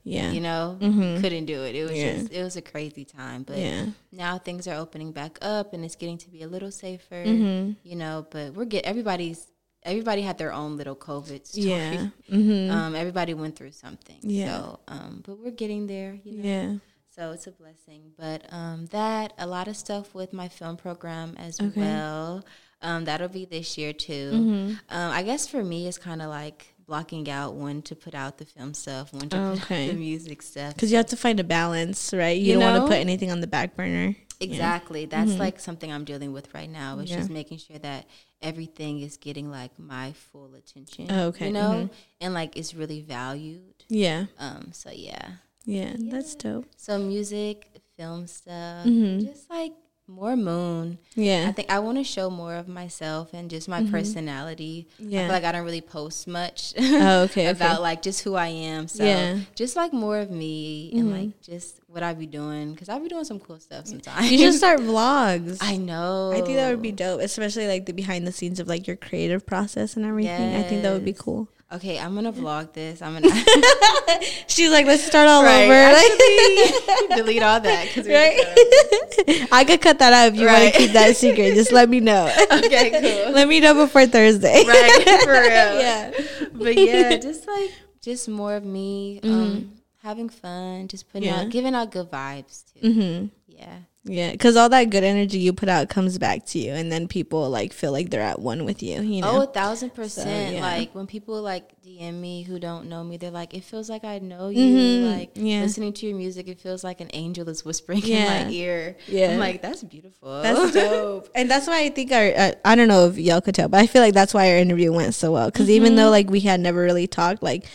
[0.05, 0.31] yeah.
[0.31, 1.21] you know Mhm.
[1.21, 1.75] couldn't do it.
[1.75, 2.13] It was Yeah.
[2.15, 3.87] just it was a crazy time, but yeah.
[4.13, 7.25] now things are opening back up and it's getting to be a little safer.
[7.25, 9.49] hmm You know, but we're get everybody's
[9.85, 11.67] everybody had their own little COVID story.
[11.67, 12.07] Yeah.
[12.31, 14.19] hmm Um, everybody went through something.
[14.23, 14.57] Yeah.
[14.59, 16.19] So, um, but we're getting there.
[16.25, 16.49] You know.
[16.49, 16.75] yeah.
[17.15, 18.13] So it's a blessing.
[18.19, 21.81] But um, that a lot of stuff with my film program as Okay.
[21.81, 22.45] well.
[22.81, 24.31] Um, that'll be this year too.
[24.33, 24.69] Mhm.
[24.91, 28.39] Um, I guess for me, it's kind of like blocking out when to put out
[28.39, 30.75] the film stuff, when to put out the music stuff.
[30.75, 32.37] Because you have to find a balance, right?
[32.37, 34.17] You, You don't want to put anything on the back burner.
[34.41, 35.05] Exactly.
[35.07, 36.99] That's like something I'm dealing with right now.
[36.99, 37.13] It's Mm-hmm.
[37.13, 37.19] Yeah.
[37.19, 38.07] just making sure that
[38.43, 41.07] everything is getting like my full attention.
[41.11, 41.47] Oh, okay.
[41.47, 41.91] You know, Mhm.
[42.21, 43.85] and like it's really valued.
[43.89, 44.27] Yeah.
[44.39, 44.71] Um.
[44.73, 45.33] So yeah.
[45.65, 45.95] Yeah.
[45.99, 46.67] That's dope.
[46.77, 49.25] So music, film stuff, Mhm.
[49.25, 49.73] just like
[50.13, 50.99] more moon.
[51.15, 51.47] Yeah.
[51.49, 54.89] I think I want to show more of myself and just my personality.
[55.01, 55.11] Mm-hmm.
[55.11, 55.25] Yeah.
[55.27, 57.47] feel like I don't really post much Oh, okay.
[57.47, 57.83] about okay.
[57.83, 58.89] like just who I am.
[58.89, 59.33] So Yeah.
[59.33, 59.43] Mm-hmm.
[59.55, 63.09] just like more of me and like just what I be doing because I be
[63.09, 64.31] doing some cool stuff sometimes.
[64.31, 65.59] You should start vlogs.
[65.61, 66.33] I know.
[66.33, 68.97] I think that would be dope, especially like the behind the scenes of like your
[68.97, 70.55] creative process and everything.
[70.55, 71.49] I think that would be cool.
[71.75, 73.01] Okay, I'm gonna vlog this.
[73.01, 73.35] I'm gonna
[74.47, 75.73] She's like, let's start all Right, over.
[75.73, 79.49] actually, delete all that because right?
[79.53, 81.55] I could cut that out if you want to keep that secret.
[81.55, 82.31] Just let me know.
[82.53, 82.91] Okay,
[83.25, 83.33] cool.
[83.33, 84.65] let me know before Thursday.
[84.67, 85.81] right for real.
[85.81, 86.11] yeah.
[86.53, 87.71] but yeah, just like
[88.03, 91.39] just more of me, um, having fun, just putting Mm-hmm.
[91.39, 91.45] Yeah.
[91.47, 92.89] out, giving out good vibes too.
[92.89, 93.27] Mm-hmm.
[93.47, 96.91] Yeah, Yeah, because all that good energy you put out comes back to you, and
[96.91, 99.01] then people like feel like they're at one with you.
[99.01, 100.55] You know, oh, a thousand percent.
[100.57, 100.61] yeah.
[100.61, 104.03] Like when people like DM me who don't know me, they're like, "It feels like
[104.03, 105.61] I know you." Mhm, Like yeah.
[105.63, 108.41] listening to your music, it feels like an angel is whispering Yeah.
[108.41, 108.97] in my ear.
[109.07, 109.35] Yeah.
[109.35, 111.29] I'm like, "That's beautiful." That's dope.
[111.37, 113.79] And that's why I think our, uh, I don't know if y'all could tell, but
[113.81, 115.47] I feel like that's why our interview went so well.
[115.47, 117.67] because even though like we had never really talked, like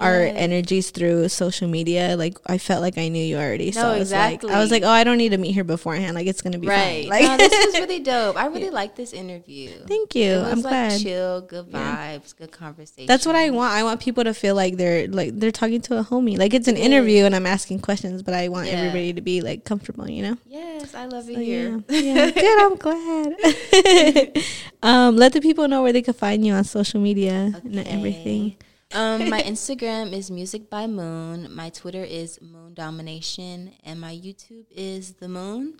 [0.00, 3.72] our energies through social media, like I felt like I knew you already.
[3.72, 5.64] so No, I was like, I was like, oh, I don't need to meet her
[5.64, 6.14] beforehand.
[6.14, 7.08] Like it's to be right.
[7.08, 7.08] fine.
[7.08, 8.36] Like, no, this was really dope.
[8.36, 9.70] I really like this interview.
[9.86, 10.32] thank you.
[10.32, 11.00] It was I'm like glad.
[11.00, 13.06] chill, good vibes, good conversation.
[13.06, 13.72] That's what I want.
[13.74, 16.38] I want people to feel like they're like they're talking to a homie.
[16.38, 18.74] Like it's an interview and I'm asking questions, but I want Yeah.
[18.74, 20.36] everybody to be like comfortable, you know?
[20.46, 21.82] Yes, I love it So, here.
[21.88, 22.00] yeah.
[22.00, 22.30] yeah.
[22.30, 24.42] Good, I'm glad.
[24.82, 28.56] um, let the people know where they can find you on social media and everything.
[28.96, 31.54] Um, my Instagram is Music by Moon.
[31.54, 35.78] My Twitter is Moon Domination, and my YouTube is The Moon.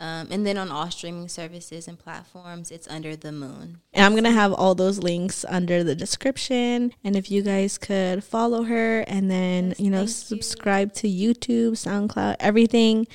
[0.00, 3.80] Um, and then on all streaming services and platforms, it's under The Moon.
[3.92, 6.92] And I'm going to have all those links under the description.
[7.04, 10.14] And if you guys could follow her and then, Yes, you know, thank you.
[10.14, 13.06] subscribe to YouTube, SoundCloud, everything.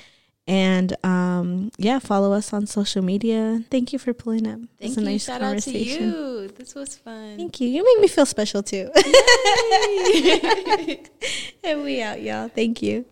[0.50, 3.64] And um, yeah, follow us on social media.
[3.70, 4.60] Thank you for pulling up.
[4.82, 5.04] Thank you.
[5.04, 6.10] nice Shout out to conversation.
[6.10, 6.48] you.
[6.58, 7.38] This was fun.
[7.38, 7.68] Thank you.
[7.68, 8.90] You make me feel special too.
[11.64, 12.48] and we out, y'all.
[12.50, 13.06] Thank you.